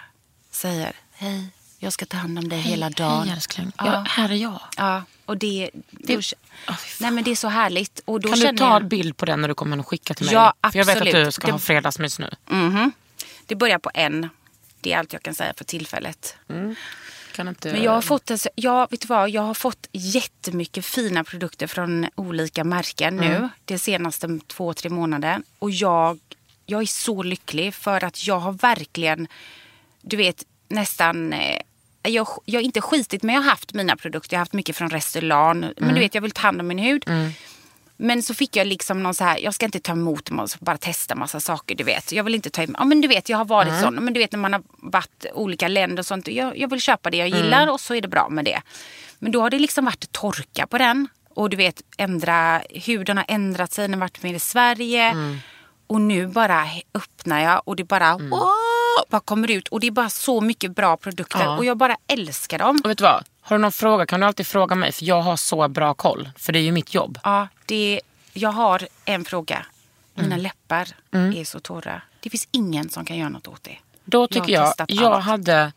[0.50, 1.46] säger hej,
[1.78, 3.22] jag ska ta hand om dig hela dagen.
[3.22, 3.86] Hej älskling, Ja.
[3.86, 4.60] ja, här är jag.
[4.76, 5.70] Ja, och det...
[5.90, 6.76] Det- då, fan.
[7.00, 8.02] nej men det är så härligt.
[8.04, 10.14] Och då Kan du ta jag, en bild på den när du kommer och skicka
[10.14, 10.34] till mig?
[10.34, 11.34] Ja, För jag vet att du absolut.
[11.34, 12.30] ska Det- ha fredagsmys nu.
[12.46, 12.92] Mhm.
[13.46, 14.28] Det börjar på en.
[14.80, 16.36] Det är allt jag kan säga för tillfället.
[17.32, 17.72] Kan inte...
[17.72, 21.24] Men jag har fått, en så- ja, vet du vad, jag har fått jättemycket fina
[21.24, 23.48] produkter från olika märken nu.
[23.64, 25.42] De senaste två, tre månader.
[25.58, 26.18] Och jag,
[26.66, 29.28] jag är så lycklig för att jag har verkligen,
[30.02, 31.60] du vet, nästan eh,
[32.02, 34.34] jag, jag har inte skitit men jag har haft mina produkter.
[34.34, 35.72] Jag har haft mycket från Restylane.
[35.76, 37.04] Men du vet jag vill ta hand om min hud.
[37.96, 40.76] Men så fick jag liksom någon så här, jag ska inte ta emot så bara
[40.78, 42.12] testa massa saker du vet.
[42.12, 44.20] Jag vill inte ta emot, ja men du vet jag har varit sån, men du
[44.20, 46.28] vet när man har varit olika länder och sånt.
[46.28, 48.62] Jag, jag vill köpa det jag gillar och så är det bra med det.
[49.18, 51.08] Men då har det liksom varit torka på den.
[51.34, 55.14] Och du vet, ändra, huden har ändrat sig när jag varit med i Sverige.
[55.86, 58.30] Och nu bara öppnar jag och det bara, wow,
[59.08, 59.68] bara kommer ut.
[59.68, 61.40] Och det är bara så mycket bra produkter.
[61.44, 61.56] Ja.
[61.56, 62.80] Och jag bara älskar dem.
[62.84, 63.24] Och vet du vad?
[63.40, 66.30] Har du någon fråga kan du alltid fråga mig för jag har så bra koll.
[66.36, 67.18] För det är ju mitt jobb.
[67.24, 68.00] Ja, det,
[68.32, 69.66] jag har en fråga.
[70.14, 70.40] Mina Mm.
[70.42, 72.02] läppar är så torra.
[72.20, 73.76] Det finns ingen som kan göra något åt det.
[74.04, 75.24] Då Jag tycker jag, jag allt.
[75.24, 75.72] hade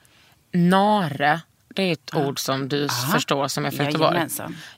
[0.51, 1.41] nare.
[1.75, 4.27] Det är ett ord som du förstår som är från Göteborg.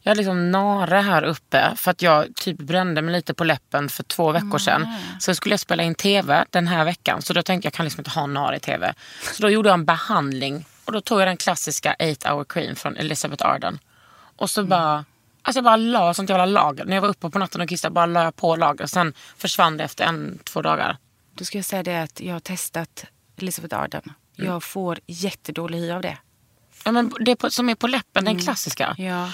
[0.02, 3.90] Jag hade liksom nare här uppe för att jag typ brände mig lite på läppen
[3.90, 4.88] för två veckor sedan.
[5.20, 7.22] Så skulle jag spela in tv den här veckan.
[7.22, 8.94] Så då tänkte jag, kan liksom inte ha nare i tv.
[9.34, 10.66] Så då gjorde jag en behandling.
[10.86, 13.80] Och då tog jag den klassiska 8 hour cream från Elizabeth Arden.
[14.38, 15.06] Och så bara,
[15.42, 16.86] alltså jag bara la sånt jävla lager.
[16.86, 18.86] När jag var uppe på natten och kissade bara la jag på lager.
[18.86, 20.98] Sen försvann det efter en, två dagar.
[21.34, 23.06] Då ska jag säga det att jag har testat
[23.38, 24.14] Elizabeth Arden.
[24.36, 26.18] Jag får jättedålig hy av det.
[26.86, 28.96] Ja, men det på, som är på läppen, den klassiska.
[28.98, 29.30] Ja.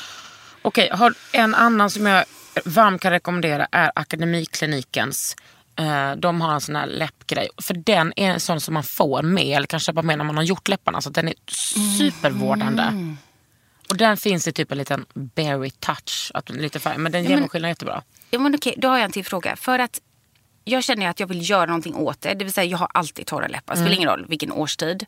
[0.62, 2.26] Okej, har en annan som jag
[2.66, 5.36] varmt kan rekommendera är Akademiklinikens.
[5.76, 7.49] Eh, de har en sån här läppgrej.
[7.62, 10.38] För den är en sån som man får med eller kan köpa med när man
[10.38, 11.02] har gjort läpparna.
[11.02, 11.34] Så den är
[11.97, 13.16] supervårdande.
[13.89, 16.32] Och den finns i typ en liten berry touch.
[16.34, 18.04] Att, lite färg, men den genomskinliga är jättebra.
[18.30, 19.56] Ja, men okej, då har jag en till fråga.
[19.56, 19.99] För att
[20.64, 22.34] jag känner att jag vill göra någonting åt det.
[22.34, 23.76] Det vill säga jag har alltid torra läppar.
[23.76, 25.05] Spelar ingen roll vilken årstid.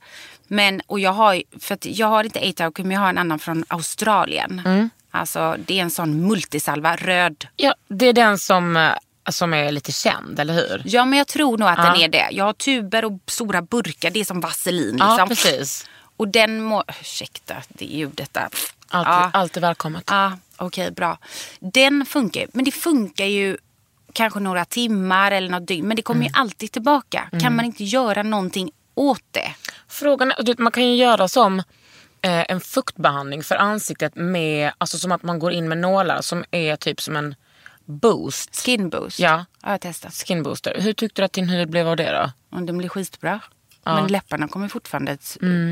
[0.48, 3.40] Men, och jag har, för att jag har inte A-Talk men jag har en annan
[3.40, 4.90] från Australien.
[5.12, 7.48] Alltså det är en sån multisalva, röd.
[7.56, 8.92] Ja, det är den som, eh,
[9.30, 10.82] som är lite känd, eller hur?
[10.86, 11.84] Ja men jag tror nog att Ja.
[11.84, 12.28] den är det.
[12.32, 14.10] Jag har tuber och stora burkar.
[14.12, 14.92] Det är som vaselin.
[14.92, 15.16] Liksom.
[15.20, 15.90] Ja, precis.
[16.18, 16.84] Och den må...
[17.02, 18.48] Ursäkta det ljudet där.
[18.90, 19.30] Alltid, Ja.
[19.34, 20.04] alltid välkommet.
[20.08, 21.18] Ja, okej bra.
[21.60, 23.58] Den funkar ju, men det funkar ju
[24.14, 25.88] kanske några timmar eller något dygn.
[25.88, 27.30] Men det kommer ju alltid tillbaka.
[27.42, 29.56] Kan man inte göra någonting åt det?
[29.88, 31.60] Frågan är, man kan ju göra som
[32.22, 36.44] eh, en fuktbehandling för ansiktet med, alltså som att man går in med nålar som
[36.52, 37.36] är typ som en
[37.86, 38.66] boost.
[38.66, 39.20] Skin boost.
[39.20, 39.30] Ja.
[39.30, 40.14] Ja, jag har testat.
[40.14, 40.78] Skin booster.
[40.80, 42.32] Hur tyckte du att din hud blev av det då?
[42.58, 43.40] Och den blir skitbra.
[43.86, 45.18] Men läpparna kommer fortfarande...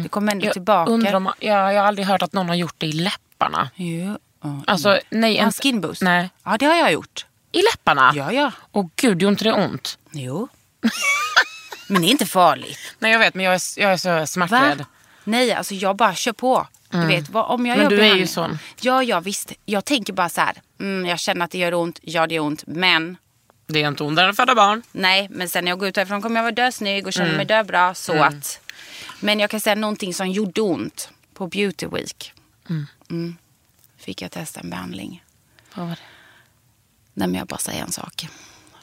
[0.04, 0.92] Det kommer ändå Jag tillbaka.
[0.92, 3.70] undrar om, ja, jag har aldrig hört att någon har gjort det i läpparna.
[3.76, 4.18] Jo.
[4.44, 4.62] ja.
[4.68, 5.36] Alltså, nej.
[5.36, 6.02] Ja, En, skin boost?
[6.02, 6.30] Nej.
[6.44, 7.26] Ja, det har jag gjort.
[7.52, 8.14] I läpparna?
[8.16, 8.52] Ja, ja.
[8.72, 9.98] Åh gud, gjorde inte det ont?
[10.12, 10.48] Jo.
[11.88, 12.80] Men det är inte farligt.
[13.00, 14.78] Nej jag vet men jag är, jag är så smärträdd.
[14.78, 14.86] Va?
[15.24, 16.68] Nej, alltså jag bara kör på.
[16.90, 18.58] Du vet, vad, om jag Men gör du är ju sån.
[18.82, 19.52] Ja, ja visst.
[19.66, 20.62] Jag tänker bara så här.
[20.80, 22.00] Mm, jag känner att det gör ont.
[22.02, 22.64] Ja, det gör ont.
[22.68, 23.18] Men
[23.68, 24.84] Det är inte ondare än att föda barn.
[24.92, 27.38] nej, men sen när jag går ut härifrån kommer jag vara dösnygg och känner Mm.
[27.38, 27.94] mig döbra.
[27.94, 28.60] Så att.
[29.20, 32.34] Men jag kan säga någonting som gjorde ont på Beauty Week.
[33.10, 33.38] Mm.
[33.98, 35.24] Fick jag testa en behandling.
[35.76, 36.02] Vad var det?
[37.14, 38.28] Nej, men jag bara säger en sak.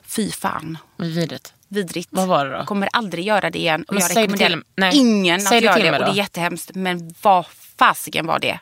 [0.07, 0.79] Fy fan.
[0.97, 1.55] Vidrigt.
[1.69, 2.09] Vidrigt.
[2.13, 2.65] Vad var det då?
[2.65, 3.85] Kommer aldrig göra det igen.
[3.89, 4.63] Och Men jag rekommenderar
[4.95, 5.99] ingen Säg att göra det.
[5.99, 6.71] Och det är jättehemskt.
[6.75, 7.47] Men vad
[7.79, 8.61] fasiken var det?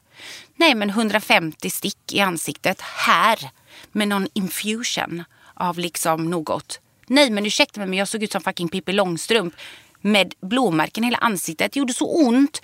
[0.56, 3.50] Nej men 150 stick i ansiktet här.
[3.92, 6.80] Med någon infusion av liksom något.
[7.06, 9.54] Nej men ursäkta mig men jag såg ut som fucking Pippi Långstrump.
[10.00, 11.72] Med blåmärken i hela ansiktet.
[11.72, 12.62] Det gjorde så ont.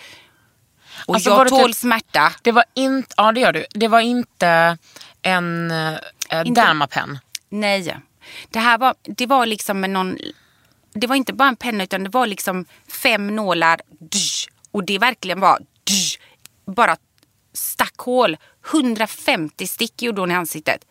[1.07, 2.32] Och Alltså, jag tål typ- smärta.
[2.42, 3.66] Det var inte, ja det gör du.
[3.70, 4.78] Det var inte
[5.22, 5.72] en
[6.32, 7.18] äh, Inte- dermapen.
[7.48, 7.96] Nej.
[8.50, 10.18] Det här var, det var liksom med någon...
[10.94, 12.64] Det var inte bara en penna utan det var liksom
[13.02, 13.80] fem nålar.
[14.70, 15.58] Och det verkligen var
[16.66, 16.96] bara
[17.52, 18.36] stack hål.
[18.70, 20.84] 150 stick gjorde hon i ansiktet.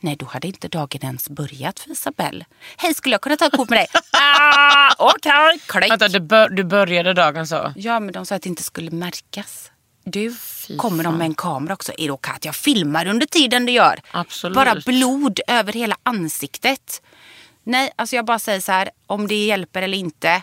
[0.00, 2.44] Nej, då hade inte dagen ens börjat för Isabelle.
[2.76, 3.86] Hej, skulle jag kunna ta ett kort med dig?
[4.12, 5.90] ah, Okej, klick.
[5.90, 7.72] Vänta, du, bör, du började dagen så?
[7.76, 9.70] Ja, men de sa att det inte skulle märkas.
[10.04, 11.92] Du, Fy kommer de med en kamera också?
[11.98, 14.00] Är det okej att jag filmar under tiden du gör?
[14.10, 14.54] Absolut.
[14.56, 17.02] Bara blod över hela ansiktet.
[17.64, 20.42] Nej, alltså jag bara säger så här, om det hjälper eller inte.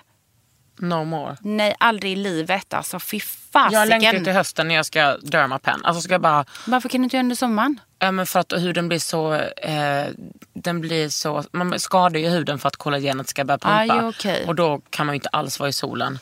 [0.79, 1.37] No more.
[1.41, 2.73] Nej, aldrig i livet.
[2.73, 3.19] Alltså fy
[3.53, 4.23] Jag längtar fasiken.
[4.23, 5.85] till hösten när jag ska dermapen.
[5.85, 7.79] Alltså ska jag bara, Varför kan du inte göra under sommaren?
[7.99, 10.05] ja, men för att huden blir så, eh,
[10.53, 13.75] den blir så, man skadar ju huden för att kollagenet ska börja pumpa.
[13.77, 14.45] Ah, ja, okej.
[14.47, 16.19] Och då kan man ju inte alls vara i solen.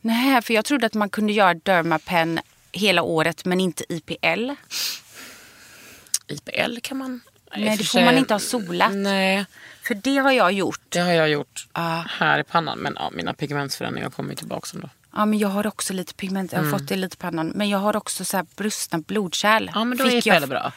[0.00, 2.40] Nej, för jag trodde att man kunde göra Dermapen
[2.78, 4.50] hela året men inte IPL.
[6.26, 7.20] IPL kan man...
[7.56, 8.92] Nej, det får man inte ha solat.
[8.94, 9.44] Nej,
[9.82, 10.80] För det har jag gjort.
[10.88, 12.02] det har jag gjort Ah.
[12.08, 12.78] här i pannan.
[12.78, 14.88] Men ja, mina pigmentsförändringar kommer ju tillbaka ändå.
[15.16, 16.52] Ja, men jag har också lite pigment.
[16.52, 17.52] Jag har fått det lite i pannan.
[17.54, 19.62] Men jag har också så här brustna blodkärl.
[19.62, 19.72] Mm.
[19.74, 20.72] Ja, men då Fick är jag- IPL bra.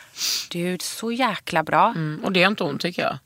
[0.49, 1.87] Du, så jäkla bra.
[1.95, 3.17] Mm, och det är inte ont tycker jag.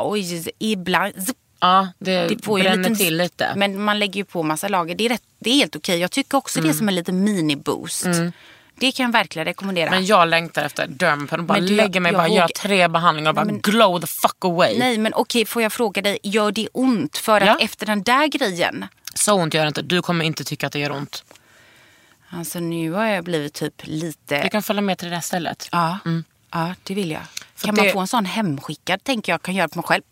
[0.00, 1.14] Oj, ibland...
[1.60, 3.52] Ja, det, Det får bränner liten, till lite.
[3.56, 4.94] Men man lägger ju på massa lager.
[4.94, 5.98] Det är, rätt, det är helt okej.
[5.98, 6.68] Jag tycker också Mm.
[6.68, 8.32] det är som en liten mini-boost.
[8.74, 9.90] Det kan jag verkligen rekommendera.
[9.90, 12.48] Men jag längtar efter dermapen och bara Men du, lägger mig jag bara vågar- göra
[12.56, 14.78] tre behandlingar och bara glow the fuck away.
[14.78, 16.18] Nej, men okej, får jag fråga dig.
[16.22, 17.16] Gör det ont?
[17.18, 17.58] För att Ja.
[17.60, 18.86] efter den där grejen.
[19.14, 19.82] Så ont gör det inte.
[19.82, 21.24] Du kommer inte tycka att det gör ont.
[22.30, 24.42] Alltså nu har jag blivit typ lite...
[24.42, 25.68] Du kan följa med till det där stället.
[25.72, 25.98] Ja,
[26.50, 27.22] ja det vill jag.
[27.56, 30.02] För kan det- man få en sån hemskickad tänker jag kan göra på mig själv.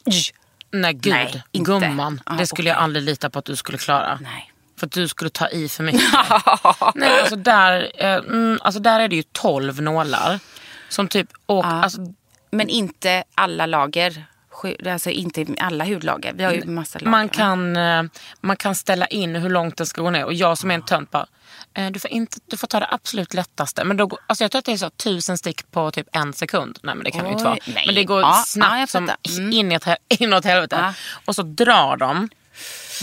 [0.71, 1.71] Nej gud, Nej, inte.
[1.71, 2.21] gumman.
[2.27, 2.85] Ah, det skulle jag okej.
[2.85, 4.19] aldrig lita på att du skulle klara.
[4.23, 4.53] Nej.
[4.79, 6.03] För att du skulle ta i för mycket.
[6.95, 10.41] Nej, alltså, där, eh, mm, alltså där är det ju 12 nålar.
[10.89, 12.01] Som typ, och, alltså,
[12.51, 14.25] Men inte alla lager.
[14.87, 16.33] Alltså inte alla hudlager.
[16.33, 17.11] Vi har ju massa lager.
[17.11, 18.03] man, kan, eh,
[18.41, 20.25] man kan ställa in hur långt den ska gå ner.
[20.25, 21.27] Och jag som är en tönt bara,
[21.93, 23.85] du får, inte, du får ta det absolut lättaste.
[23.85, 26.79] Men då, alltså jag tror att det är så tusen stick på typ en sekund.
[26.83, 27.59] Nej men det kan det ju inte Oj, vara.
[27.75, 27.85] nej.
[27.87, 29.11] Men det går Ja, snabbt ja, som.
[29.39, 29.53] Mm.
[29.53, 30.77] in i ett, he- inåt helvete.
[30.83, 30.93] Ja.
[31.25, 32.29] Och så drar de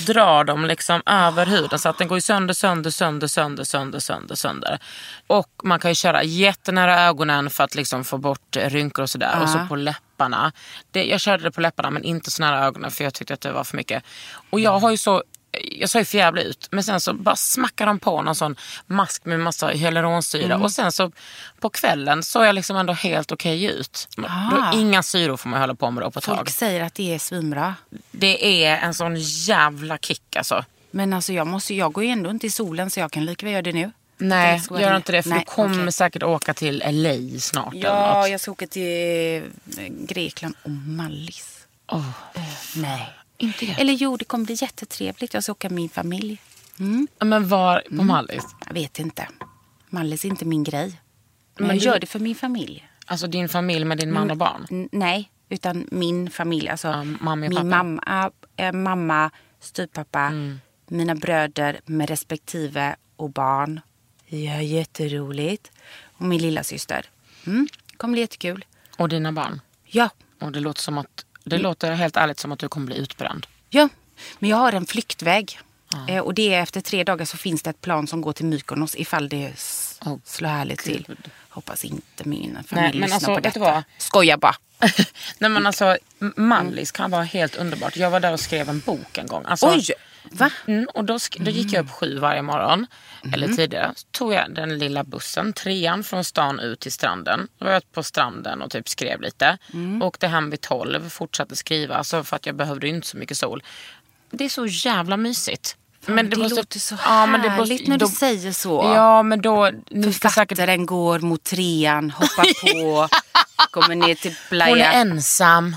[0.07, 4.35] drar de liksom över huden så att den går sönder, sönder, sönder, sönder, sönder, sönder,
[4.35, 4.79] sönder.
[5.27, 9.09] Och man kan ju köra jättenära ögonen för att liksom få bort eh, rynkor och
[9.09, 9.41] sådär.
[9.41, 10.51] Och så på läpparna.
[10.91, 13.41] Det, jag körde det på läpparna men inte så nära ögonen för jag tyckte att
[13.41, 14.03] det var för mycket.
[14.49, 15.23] Och jag har ju så
[15.61, 16.67] jag såg för jävla ut.
[16.71, 18.55] Men sen så bara smackade de på någon sån
[18.87, 20.45] mask med massa hyaluronsyra.
[20.45, 20.61] Mm.
[20.61, 21.11] Och sen så
[21.59, 24.07] på kvällen såg jag liksom ändå helt okej ut.
[24.17, 24.71] Men Ah.
[24.71, 26.49] Då, inga syror får man hålla på med då på ett Folk tag.
[26.49, 27.75] säger att det är svinbra.
[28.11, 30.65] Det är en sån jävla kick alltså.
[30.91, 33.45] Men alltså jag, måste, jag går ju ändå inte i solen så jag kan lika
[33.45, 33.91] väl göra det nu.
[34.17, 35.91] Nej, gör inte det för Nej, du kommer okej.
[35.91, 37.73] säkert åka till LA snart.
[37.73, 39.35] Ja, jag ska åka till
[39.77, 41.67] eh, Grekland och Mallis.
[41.91, 42.09] Åh,
[42.75, 43.09] Nej.
[43.37, 43.71] Inte det.
[43.71, 45.33] Eller jo, det kommer bli jättetrevligt.
[45.33, 46.41] Jag ska åka med min familj.
[47.19, 48.07] Men var på Mm.
[48.07, 48.43] Mallis?
[48.67, 49.27] Jag vet inte.
[49.89, 51.01] Mallis är inte min grej.
[51.57, 52.87] Men, Men jag du- gör det för min familj.
[53.05, 54.67] Alltså din familj med din man och barn?
[54.71, 56.69] N- nej, utan min familj.
[56.69, 60.59] Alltså Ja, mamma min mamma, äh, mamma, styvpappa, Mm.
[60.87, 63.79] mina bröder med respektive och barn.
[64.27, 65.71] Ja, jätteroligt.
[66.17, 67.05] Och min lilla syster.
[67.47, 67.67] Mm,
[67.97, 68.65] kommer bli jättekul.
[68.97, 69.61] Och dina barn?
[69.83, 70.09] Ja,
[70.41, 73.47] Och det låter, som att, det låter helt ärligt som att du kommer bli utbränd.
[73.69, 73.89] ja.
[74.39, 75.59] Men jag har en flyktväg.
[76.09, 78.45] Eh, och det är efter tre dagar så finns det ett plan som går till
[78.45, 79.53] Mykonos ifall det
[80.05, 81.07] Åh, slår härligt till.
[81.49, 83.59] Hoppas inte min familj men lyssnar alltså, på detta.
[83.59, 83.83] vad?
[83.97, 84.55] Skojar bara.
[85.39, 85.97] Nej men alltså,
[86.35, 87.97] Mallis kan vara helt underbart.
[87.97, 89.43] Jag var där och skrev en bok en gång.
[89.45, 89.85] Alltså, Oj!
[90.31, 90.49] Va?
[90.67, 92.87] Mm, och då, då gick jag upp sju varje morgon,
[93.33, 93.57] eller Mm.
[93.57, 93.91] tidigare.
[93.95, 97.47] Så tog jag den lilla bussen, trean från stan ut till stranden.
[97.57, 99.57] Då var jag på stranden och typ skrev lite.
[99.73, 100.01] Mm.
[100.01, 103.63] Åkte hem vid tolv, fortsatte skriva, alltså för att jag behövde inte så mycket sol.
[104.31, 105.77] Det är så jävla mysigt.
[106.07, 108.91] Men det, måste- låter så Ja, men det härligt måste- när du då- säger så.
[108.95, 113.15] Ja men då, ni ska säkert går mot trean, hoppar på,
[113.71, 114.91] kommer ner till Hon är playa.
[114.91, 115.75] ensam,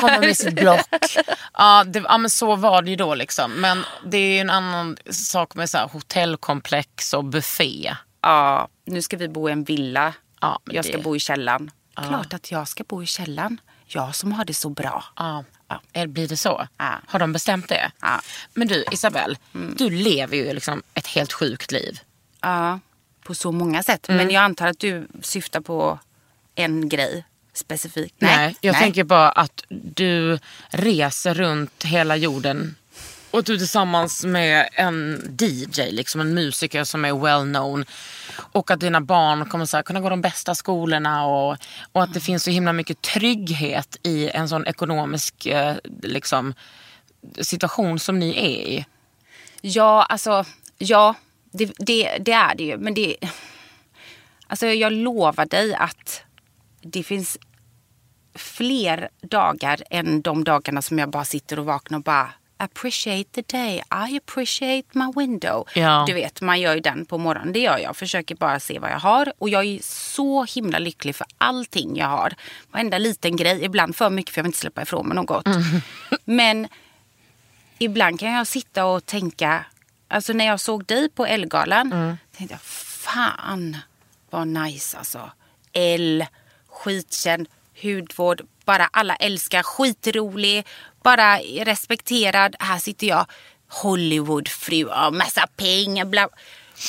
[0.00, 0.86] kommer med sitt block.
[1.58, 3.52] Ja, det, ja men så var det ju då liksom.
[3.52, 7.96] Men det är ju en annan sak med så här hotellkomplex och buffé.
[8.22, 10.12] Ja, nu ska vi bo i en villa.
[10.40, 11.70] Ja, jag ska det- bo i källaren.
[12.08, 13.60] Klart att jag ska bo i källaren.
[13.86, 15.04] Jag som har det så bra.
[15.16, 15.44] Ja.
[15.92, 16.68] Är- Blir det så?
[16.78, 16.94] Ja.
[17.06, 17.90] Har de bestämt det?
[18.00, 18.08] Ja.
[18.08, 18.20] Mm.
[18.54, 19.36] Men du Isabelle,
[19.76, 22.00] du lever ju liksom ett helt sjukt liv.
[22.40, 22.80] Ja,
[23.22, 24.08] på så många sätt.
[24.08, 24.16] Mm.
[24.26, 25.98] Men jag antar att du syftar på
[26.54, 28.14] en grej specifikt.
[28.18, 32.74] Nej, jag tänker bara att du reser runt hela jorden
[33.34, 37.84] och du tillsammans med en DJ, liksom en musiker som är well known.
[38.36, 41.56] Och att dina barn kommer så här, kunna gå de bästa skolorna och,
[41.92, 46.54] och att det finns så himla mycket trygghet i en sån ekonomisk eh, liksom,
[47.40, 48.86] situation som ni är i.
[49.60, 50.44] Ja, alltså,
[50.78, 51.14] ja,
[51.52, 52.78] det, det, det är det ju.
[52.78, 53.16] Men det...
[54.46, 56.22] Alltså jag lovar dig att
[56.82, 57.38] det finns
[58.34, 63.42] fler dagar än de dagarna som jag bara sitter och vaknar och bara appreciate the
[63.58, 65.68] day, I appreciate my window.
[65.74, 66.04] Ja.
[66.06, 67.52] Du vet, man gör ju den på morgonen.
[67.52, 67.96] Det gör jag.
[67.96, 69.32] Försöker bara se vad jag har.
[69.38, 72.34] Och jag är så himla lycklig för allting jag har.
[72.70, 73.64] Varenda liten grej.
[73.64, 75.46] Ibland för mycket för jag vill inte släppa ifrån mig något.
[76.24, 76.68] Men
[77.78, 79.64] ibland kan jag sitta och tänka,
[80.08, 83.76] alltså när jag såg dig på Elgalan, tänkte jag fan
[84.30, 85.30] vad nice alltså.
[85.72, 86.24] L,
[86.68, 87.48] skitkänd,
[87.82, 90.66] hudvård, bara alla älskar, skitrolig,
[91.04, 92.56] bara respekterad.
[92.58, 93.26] Här sitter jag,
[93.68, 96.28] Hollywoodfru, massa pengar, bla.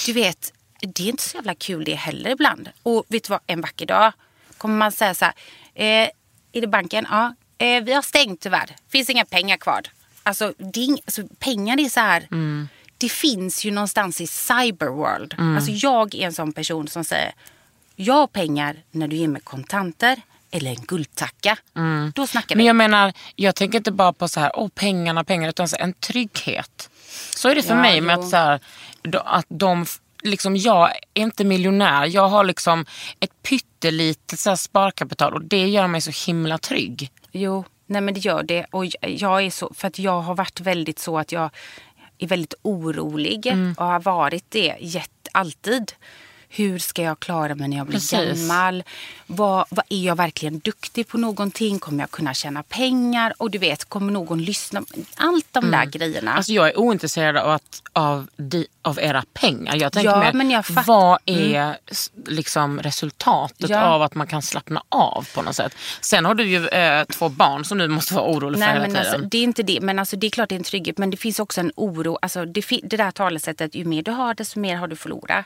[0.05, 2.69] Du vet, det är inte så jävla kul det heller ibland.
[2.83, 4.13] Och vet du vad, en vacker dag
[4.57, 5.33] kommer man säga så här,
[5.73, 6.09] eh,
[6.51, 7.07] är det banken?
[7.11, 9.81] Ja, eh, vi har stängt tyvärr, finns inga pengar kvar.
[10.23, 12.27] Alltså, det är alltså pengar är så här,
[12.97, 15.35] det finns ju någonstans i cyberworld.
[15.55, 17.33] Alltså jag är en sån person som säger,
[17.95, 20.21] jag har pengar när du ger mig kontanter
[20.55, 21.57] eller en guldtacka.
[22.15, 22.55] Då snackar vi.
[22.55, 25.75] Men jag menar, jag tänker inte bara på så här, åh pengarna, pengar, utan så
[25.79, 26.89] en trygghet.
[27.35, 28.21] Så är det för Ja, mig med jo.
[28.23, 28.59] att, så här,
[29.25, 29.85] att de,
[30.23, 32.85] liksom, jag är inte miljonär, jag har liksom
[33.19, 37.11] ett pyttelitet så här, sparkapital och det gör mig så himla trygg.
[37.31, 38.65] Jo, nej men det gör det.
[38.71, 41.49] Och jag är så, för att jag har varit väldigt så att jag
[42.17, 45.91] är väldigt orolig och har varit det jätt, alltid.
[46.49, 48.41] Hur ska jag klara mig när jag blir Precis.
[48.49, 48.83] gammal?
[49.27, 51.79] Vad, vad Är jag verkligen duktig på någonting?
[51.79, 53.33] Kommer jag kunna tjäna pengar?
[53.37, 54.81] Och du vet, kommer någon lyssna?
[55.17, 56.33] Allt de där grejerna.
[56.33, 59.75] Alltså jag är ointresserad av, att, av, di, av era pengar.
[59.75, 60.83] Jag tänker Ja, mer, men jag fatt- Mm.
[60.99, 63.81] vad är s- liksom resultatet Ja.
[63.81, 65.75] av att man kan slappna av på något sätt.
[66.01, 68.81] Sen har du ju eh, två barn som du måste vara orolig för Nej, hela
[68.81, 69.13] men tiden.
[69.13, 69.79] alltså, det är inte det.
[69.81, 70.97] Men alltså, det är klart det är en trygghet.
[70.97, 72.17] Men det finns också en oro.
[72.21, 75.45] Alltså, det, det där talesättet, ju mer du har desto mer har du förlorat.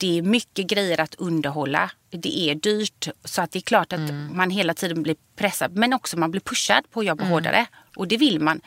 [0.00, 1.90] Det är mycket grejer att underhålla.
[2.10, 3.08] Det är dyrt.
[3.24, 5.76] Så att det är klart att man hela tiden blir pressad.
[5.76, 7.66] Men också man blir pushad på att jobba hårdare.
[7.96, 8.60] Och det vill man.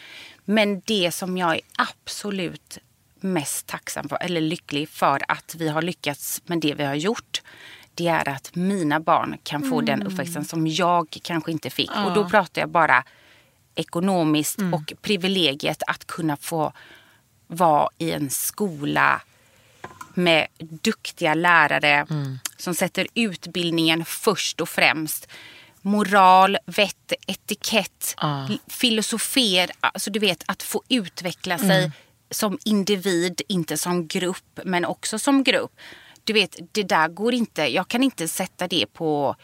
[0.45, 2.77] Men det som jag är absolut
[3.19, 7.41] mest tacksam för, eller lycklig för att vi har lyckats med det vi har gjort.
[7.93, 11.91] Det är att mina barn kan få den uppväxten som jag kanske inte fick.
[12.05, 13.03] Och då pratar jag bara
[13.75, 16.73] ekonomiskt och privilegiet att kunna få
[17.47, 19.21] vara i en skola
[20.15, 22.05] med duktiga lärare
[22.57, 25.27] som sätter utbildningen först och främst.
[25.81, 28.15] Moral, vett, etikett,
[28.49, 29.71] l- filosofer.
[29.79, 31.91] Alltså du vet att få utveckla sig
[32.29, 35.71] som individ, inte som grupp men också som grupp.
[36.23, 37.61] Du vet, det där går inte.
[37.73, 39.35] Jag kan inte sätta det på...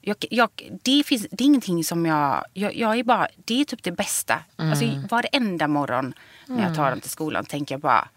[0.00, 0.50] Jag, jag,
[0.82, 2.76] det, finns, det är ingenting som jag, jag...
[2.76, 3.28] Jag är bara...
[3.44, 4.38] Det är typ det bästa.
[4.56, 6.14] Alltså, varenda morgon
[6.46, 8.08] när jag tar dem till skolan tänker jag bara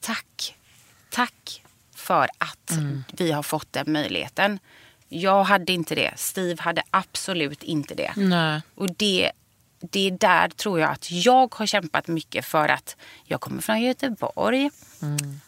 [0.00, 0.54] tack.
[1.12, 1.62] Tack
[1.94, 2.78] för att
[3.12, 4.58] vi har fått den möjligheten.
[5.08, 6.12] Jag hade inte det.
[6.16, 8.12] Steve hade absolut inte det.
[8.16, 8.60] Nej.
[8.74, 9.32] Och det,
[9.80, 13.80] det är där tror jag att jag har kämpat mycket för att jag kommer från
[13.80, 14.70] Göteborg.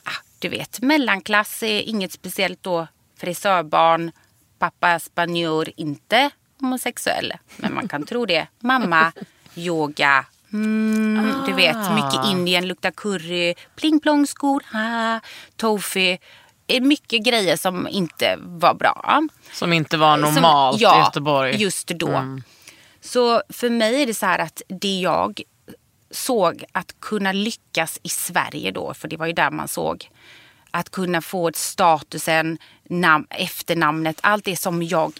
[0.04, 2.86] Ah, du vet, mellanklass är inget speciellt då.
[3.16, 4.12] Frisörbarn,
[4.58, 7.32] pappa spanjor, inte homosexuell.
[7.56, 8.46] Men man kan tro det.
[8.60, 9.12] Mamma,
[9.54, 10.26] yoga.
[10.54, 15.20] Mm, Du vet, mycket Indien, luktar curry, pling plong skor, ha,
[15.56, 16.16] tofu.
[16.66, 19.22] Eh, Mycket grejer som inte var bra.
[19.52, 21.56] Som inte var Som- normalt ja, i Göteborg.
[21.56, 22.38] just då.
[23.00, 25.40] Så för mig är det så här att det jag
[26.10, 30.10] såg att kunna lyckas i Sverige då, för det var ju där man såg.
[30.70, 35.12] Att kunna få ett statusen, nam- efternamnet, allt det som jag...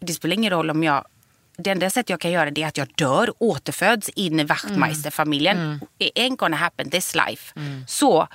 [0.00, 1.04] Det spelar ingen roll om jag...
[1.56, 5.58] Det enda sättet jag kan göra det är att jag dör, återföds in i Wachtmeister-familjen.
[5.58, 5.80] Mm.
[5.98, 7.54] It ain't gonna happen this life.
[7.86, 8.28] Så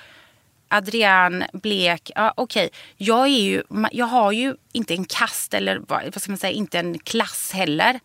[0.69, 2.69] Adrian, Blek, ja okej.
[2.97, 6.53] Jag, är ju, ma- jag har ju inte en kast eller vad ska man säga,
[6.53, 7.99] inte en klass heller.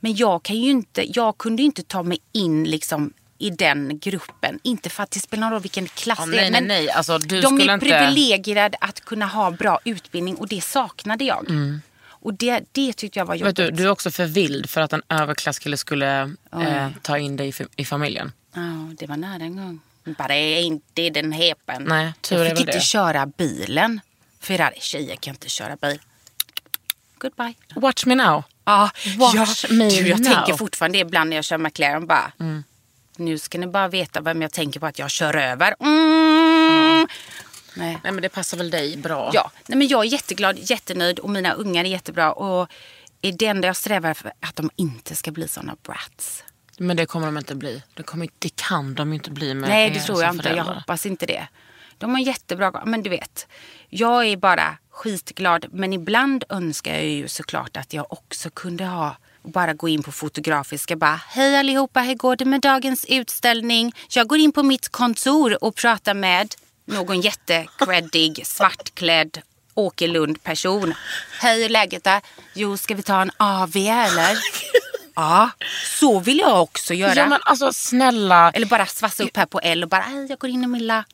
[0.00, 3.98] Men jag kan ju inte, jag kunde ju inte ta mig in liksom i den
[3.98, 4.58] gruppen.
[4.62, 6.50] Inte för att det spelar någon roll vilken klass Ja, det nej, är.
[6.50, 6.90] nej, men nej.
[6.90, 11.46] Alltså, de är inte- privilegierade att kunna ha bra utbildning och det saknade jag.
[12.24, 13.58] Och det, det tyckte jag var jobbigt.
[13.58, 16.20] Vet du, du är också för vild för att en överklasskille skulle
[16.52, 18.32] eh, ta in dig i, i familjen.
[18.54, 18.60] Ja,
[18.98, 19.80] det var nära en gång.
[20.18, 21.82] Bara inte den hepen.
[21.84, 22.80] Nej, tur jag fick inte det.
[22.80, 24.00] köra bilen.
[24.40, 26.00] För alla tjejer kan inte köra bil.
[27.18, 27.54] Goodbye.
[27.74, 28.42] Watch me now.
[28.64, 29.74] Ja, Watch ja.
[29.74, 30.32] me Du, jag now.
[30.32, 32.32] tänker fortfarande ibland när jag kör McLaren bara.
[33.16, 35.74] Nu ska ni bara veta vem jag tänker på att jag kör över.
[35.80, 37.08] Mm.
[37.74, 37.98] Nej.
[38.02, 39.30] Nej men det passar väl dig bra.
[39.34, 42.32] Ja, nej, men jag är jätteglad, jättenöjd och mina ungar är jättebra.
[42.32, 42.70] Och
[43.22, 46.44] är det enda jag strävar efter att de inte ska bli såna brats.
[46.78, 47.82] Men det kommer de inte bli.
[47.94, 50.48] Det, kommer, det kan de inte bli med Nej, det tror jag inte.
[50.48, 51.46] Jag hoppas inte det.
[51.98, 52.82] De har jättebra...
[52.86, 53.46] Men du vet,
[53.88, 55.66] jag är bara skitglad.
[55.72, 60.02] Men ibland önskar jag ju såklart att jag också kunde ha och bara gå in
[60.02, 63.92] på Fotografiska bara Hej allihopa, hur går det med dagens utställning?
[64.08, 66.54] Jag går in på mitt kontor och pratar med
[66.84, 69.40] någon jättecreddig, svartklädd
[69.74, 70.94] Åkerlund person.
[71.40, 72.20] Hej, hur är läget där?
[72.54, 74.38] Jo, ska vi ta en AV eller?
[75.14, 75.50] ja,
[76.00, 77.14] så vill jag också göra.
[77.14, 78.50] Ja men alltså snälla.
[78.50, 80.80] Eller bara svassa upp här på L och bara, "Hej, jag går in i min
[80.80, 81.04] lilla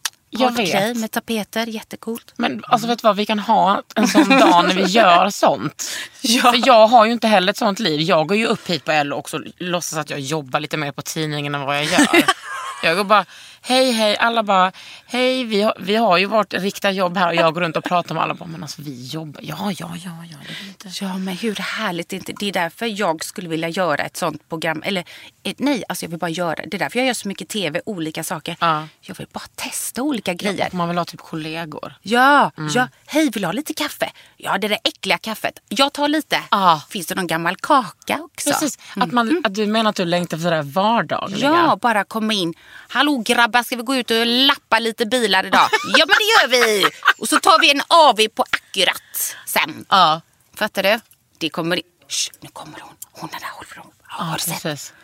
[0.57, 0.97] vet.
[0.97, 2.33] med tapeter, jättecoolt.
[2.37, 5.83] Men alltså vet du vad, vi kan ha en sån dag när vi gör sånt.
[6.43, 8.01] För jag har ju inte heller ett sånt liv.
[8.01, 10.93] Jag går ju upp hit på L och också låtsas att jag jobbar lite mer
[10.93, 12.09] på tidningen än vad jag gör.
[12.83, 13.25] Jag går bara,
[13.63, 14.73] hej hej, alla bara,
[15.07, 17.85] hej vi har, vi har ju vårt riktiga jobb här och jag går runt och
[17.85, 18.35] pratar med alla.
[18.35, 20.37] Bara, men alltså vi jobbar, ja ja ja, ja
[20.69, 21.05] inte...
[21.05, 22.49] Ja, men hur härligt är inte det?
[22.49, 24.83] är därför jag skulle vilja göra ett sånt program.
[24.85, 25.05] Eller
[25.43, 26.55] eh, nej, alltså jag vill bara göra.
[26.67, 28.57] Det är därför jag gör så mycket tv, olika saker.
[28.61, 28.87] Ja.
[29.01, 30.69] Jag vill bara testa olika grejer.
[30.73, 31.95] Man vill ha typ kollegor.
[32.03, 32.71] Ja, Mm.
[32.75, 32.89] ja.
[33.07, 34.11] Hej, vill du ha lite kaffe?
[34.37, 35.59] Ja, det där äckliga kaffet.
[35.69, 36.41] Jag tar lite.
[36.51, 36.83] Ja.
[36.91, 38.51] Finns det någon gammal kaka också?
[38.51, 41.49] Precis, att, man, att du menar att du längtar efter det där vardagliga.
[41.51, 42.55] Ja, bara komma in.
[42.89, 45.69] Hallå grabbar, ska vi gå ut och lappa lite bilar idag?
[45.99, 46.85] ja, men det gör vi!
[47.19, 49.87] Och så tar vi en AV på Akkurat sen.
[49.89, 50.21] Ja,
[50.55, 51.01] Fattar du?
[51.39, 51.81] Det kommer...
[52.09, 52.95] Shh, nu kommer hon.
[53.13, 53.93] Hon är där, håller hon.
[54.09, 54.95] Ja, har ja du sett?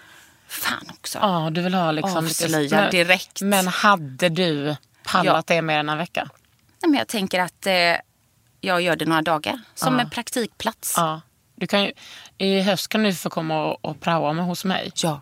[0.49, 1.18] Fan också.
[1.18, 3.40] Ja, du vill ha liksom Avslöja direkt.
[3.40, 6.28] Men hade du pallat det mer än en vecka?
[6.82, 7.72] Nej, men jag tänker att eh,
[8.61, 9.61] jag gör det några dagar.
[9.74, 10.94] Som en praktikplats.
[10.97, 11.20] Ja.
[11.55, 11.92] Du kan ju,
[12.38, 14.92] I höst kan du få komma och, och praoa med hos mig.
[14.94, 15.20] Ja.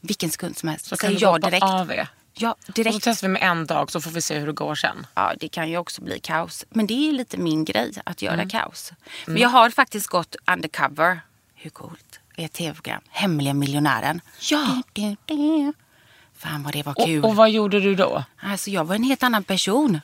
[0.00, 0.86] Vilken sekund som helst.
[0.86, 1.64] Så kan du gå jag på direkt.
[1.64, 1.92] AV.
[2.34, 2.98] Ja, Och så direkt.
[3.04, 5.06] testar vi med en dag så får vi se hur det går sen.
[5.14, 6.64] Ja, det kan ju också bli kaos.
[6.70, 8.34] Men det är lite min grej att Mm.
[8.38, 8.92] göra kaos.
[9.26, 11.20] Men jag har faktiskt gått undercover.
[11.54, 12.20] Hur coolt?
[12.36, 13.00] I ett tv-program.
[13.10, 14.20] Hemliga miljonären.
[14.50, 14.82] Ja.
[14.92, 15.72] Du, du, du.
[16.38, 17.24] Fan vad det var kul.
[17.24, 18.24] Och, och vad gjorde du då?
[18.42, 20.00] Alltså jag var en helt annan person.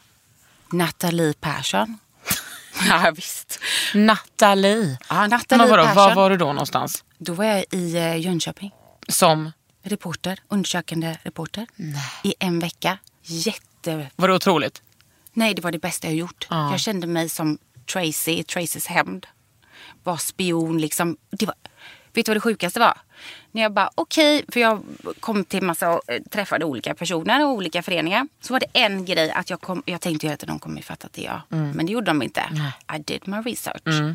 [0.73, 1.99] Nathalie Persson.
[2.89, 3.61] ja visst.
[3.95, 4.99] Nathalie.
[5.09, 5.97] Ja, Nathalie Men vadå, Persson.
[5.97, 7.05] var var du då någonstans?
[7.19, 8.71] Då var jag i eh, Jönköping.
[9.09, 9.53] Som?
[9.89, 11.67] Reporter, undersökande reporter.
[12.23, 12.99] I en vecka.
[13.23, 14.07] Jätte...
[14.17, 14.83] Var det otroligt?
[15.33, 16.47] Nej, det var det bästa jag gjort.
[16.51, 16.71] Ja.
[16.71, 17.59] Jag kände mig som
[17.93, 19.27] Tracy i Tracys hämnd.
[20.03, 21.17] Var spion liksom.
[21.31, 21.55] Det var...
[22.13, 22.99] Vet du vad det sjukaste var?
[23.53, 24.83] När jag bara okej, för jag
[25.21, 28.29] kom till massa, eh, träffade olika personer och olika föreningar.
[28.41, 31.07] Så var det en grej att jag, kom, jag tänkte ju att de kommer fatta
[31.07, 31.41] att det är jag.
[31.59, 31.71] Mm.
[31.71, 32.43] Men det gjorde de inte.
[32.97, 33.83] I did my research.
[33.85, 34.15] Jag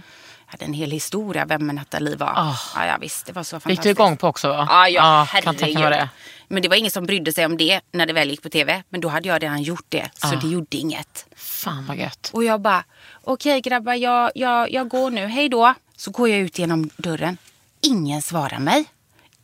[0.54, 2.34] hade en hel historia vem Nathalie var.
[2.76, 3.86] Ja, ja, visst, det var så fantastiskt.
[3.86, 4.48] Gick du igång på också?
[4.48, 4.68] Va?
[4.70, 5.40] Ja, ja, det.
[5.66, 6.10] herregud.
[6.48, 8.84] Men det var ingen som brydde sig om det när det väl gick på tv.
[8.90, 10.10] Men då hade jag redan gjort det.
[10.16, 11.26] Så det gjorde inget.
[11.36, 12.30] Fan vad gött.
[12.34, 12.84] Och jag bara,
[13.24, 15.74] okej grabbar, jag, jag, jag går nu, hej då.
[15.96, 17.38] Så går jag ut genom dörren.
[17.82, 18.86] Ingen svarar mig.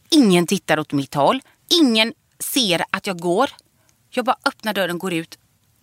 [0.10, 1.42] Ingen tittar åt mitt håll.
[1.82, 3.50] Ingen ser att jag går.
[4.10, 5.38] Jag bara öppnar dörren, går ut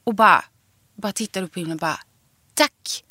[0.04, 0.44] och bara,
[0.94, 2.00] bara tittar upp i himlen och bara,
[2.54, 3.04] tack.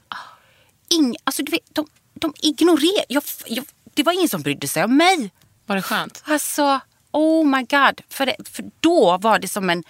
[0.89, 1.87] Ing, alltså du vet, de,
[2.19, 3.05] de ignorerar.
[3.07, 5.31] Jag, jag, det var ingen som brydde sig om mig.
[5.65, 6.23] Var det skönt?
[6.25, 6.79] Alltså,
[7.11, 8.01] oh my god.
[8.09, 9.83] För, det, för då var det som en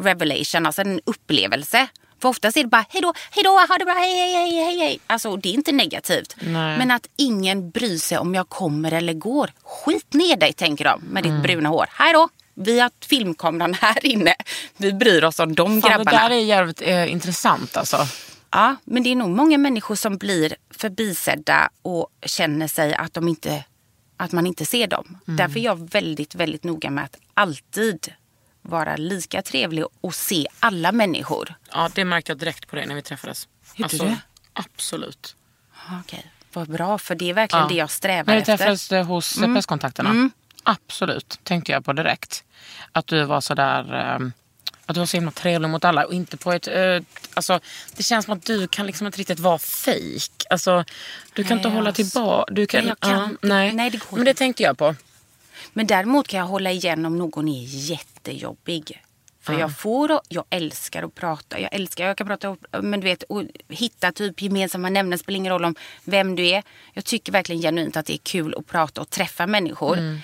[0.00, 1.88] revelation, alltså en upplevelse.
[2.22, 4.64] För oftast är det bara hej då, hej då, ha det bra, hej, hej, hej,
[4.64, 4.98] hej, hej.
[5.06, 6.36] Alltså det är inte negativt.
[6.40, 6.78] Nej.
[6.78, 9.52] Men att ingen bryr sig om jag kommer eller går.
[9.62, 11.86] Skit ner dig tänker de med ditt bruna hår.
[11.90, 12.28] Hej då.
[12.54, 14.34] Vi har filmkameran här inne.
[14.76, 16.28] Vi bryr oss om de Fan, det grabbarna.
[16.28, 18.06] där är jävligt eh, intressant alltså.
[18.56, 23.28] Ja, men det är nog många människor som blir förbisedda och känner sig att, de
[23.28, 23.64] inte,
[24.16, 25.18] att man inte ser dem.
[25.26, 28.12] Därför är jag väldigt, väldigt noga med att alltid
[28.62, 31.54] vara lika trevlig och se alla människor.
[31.72, 33.48] Ja, det märkte jag direkt på dig när vi träffades.
[33.82, 34.16] Alltså, Gjorde du?
[34.52, 35.36] Absolut.
[36.04, 36.98] Okej, vad bra.
[36.98, 37.68] För det är verkligen Ja.
[37.68, 38.56] det jag strävar När vi efter.
[38.56, 40.30] träffades eh, hos presskontakterna.
[40.62, 42.44] Absolut, tänkte jag på direkt.
[42.92, 43.94] Att du var sådär...
[43.94, 44.28] Eh,
[44.86, 46.68] att du var så himla trevlig mot alla och inte på ett...
[46.68, 47.00] Eh,
[47.34, 47.60] alltså,
[47.96, 50.32] det känns som att du kan liksom inte riktigt vara fejk.
[50.50, 50.84] Alltså,
[51.34, 52.02] du kan Nej, inte hålla alltså.
[52.02, 52.52] tillbaka.
[52.54, 53.46] Du kan, Nej, jag kan ja, inte.
[53.46, 53.72] nej.
[53.72, 54.38] Nej, det går Men det inte.
[54.38, 54.94] tänkte jag på.
[55.72, 59.02] Men däremot kan jag hålla igen om någon är jättejobbig.
[59.40, 61.60] För jag får, jag älskar att prata.
[61.60, 65.18] Jag älskar, jag kan prata, men du vet, och hitta typ gemensamma nämnare.
[65.18, 65.74] spelar ingen roll om
[66.04, 66.62] vem du är.
[66.92, 70.20] Jag tycker verkligen genuint att det är kul att prata och träffa människor.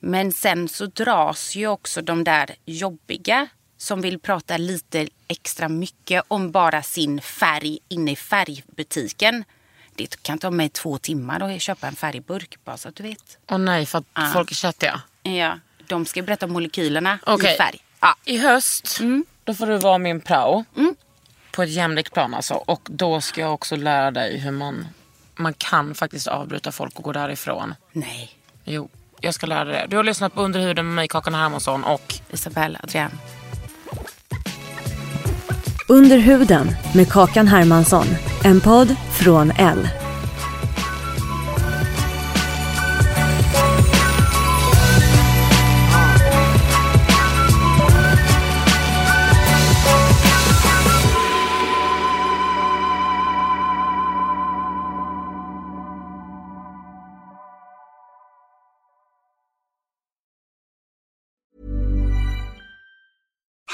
[0.00, 6.22] Men sen så dras ju också de där jobbiga som vill prata lite extra mycket
[6.28, 9.44] om bara sin färg inne i färgbutiken.
[9.94, 13.38] Det kan ta mig två timmar att köpa en färgburk bara så att du vet.
[13.50, 15.00] Åh nej, för att folk är köttiga.
[15.22, 17.54] Ja, de ska berätta om molekylerna Okej.
[17.54, 17.78] i färg.
[18.00, 18.14] Ja.
[18.24, 19.24] I höst, Mm.
[19.44, 20.64] då får du vara min prao.
[21.52, 22.54] På ett jämlikt plan alltså.
[22.54, 24.86] Och då ska jag också lära dig hur man,
[25.34, 27.74] man kan faktiskt avbryta folk och gå därifrån.
[27.92, 28.32] Nej,
[28.64, 28.88] Jo,
[29.20, 29.86] jag ska lära dig det.
[29.90, 33.10] Du har lyssnat på Under huden med mig, Kakan Hermansson och Isabelle Adrian.
[35.88, 38.06] Under huden med Kakan Hermansson.
[38.44, 39.88] En podd från L.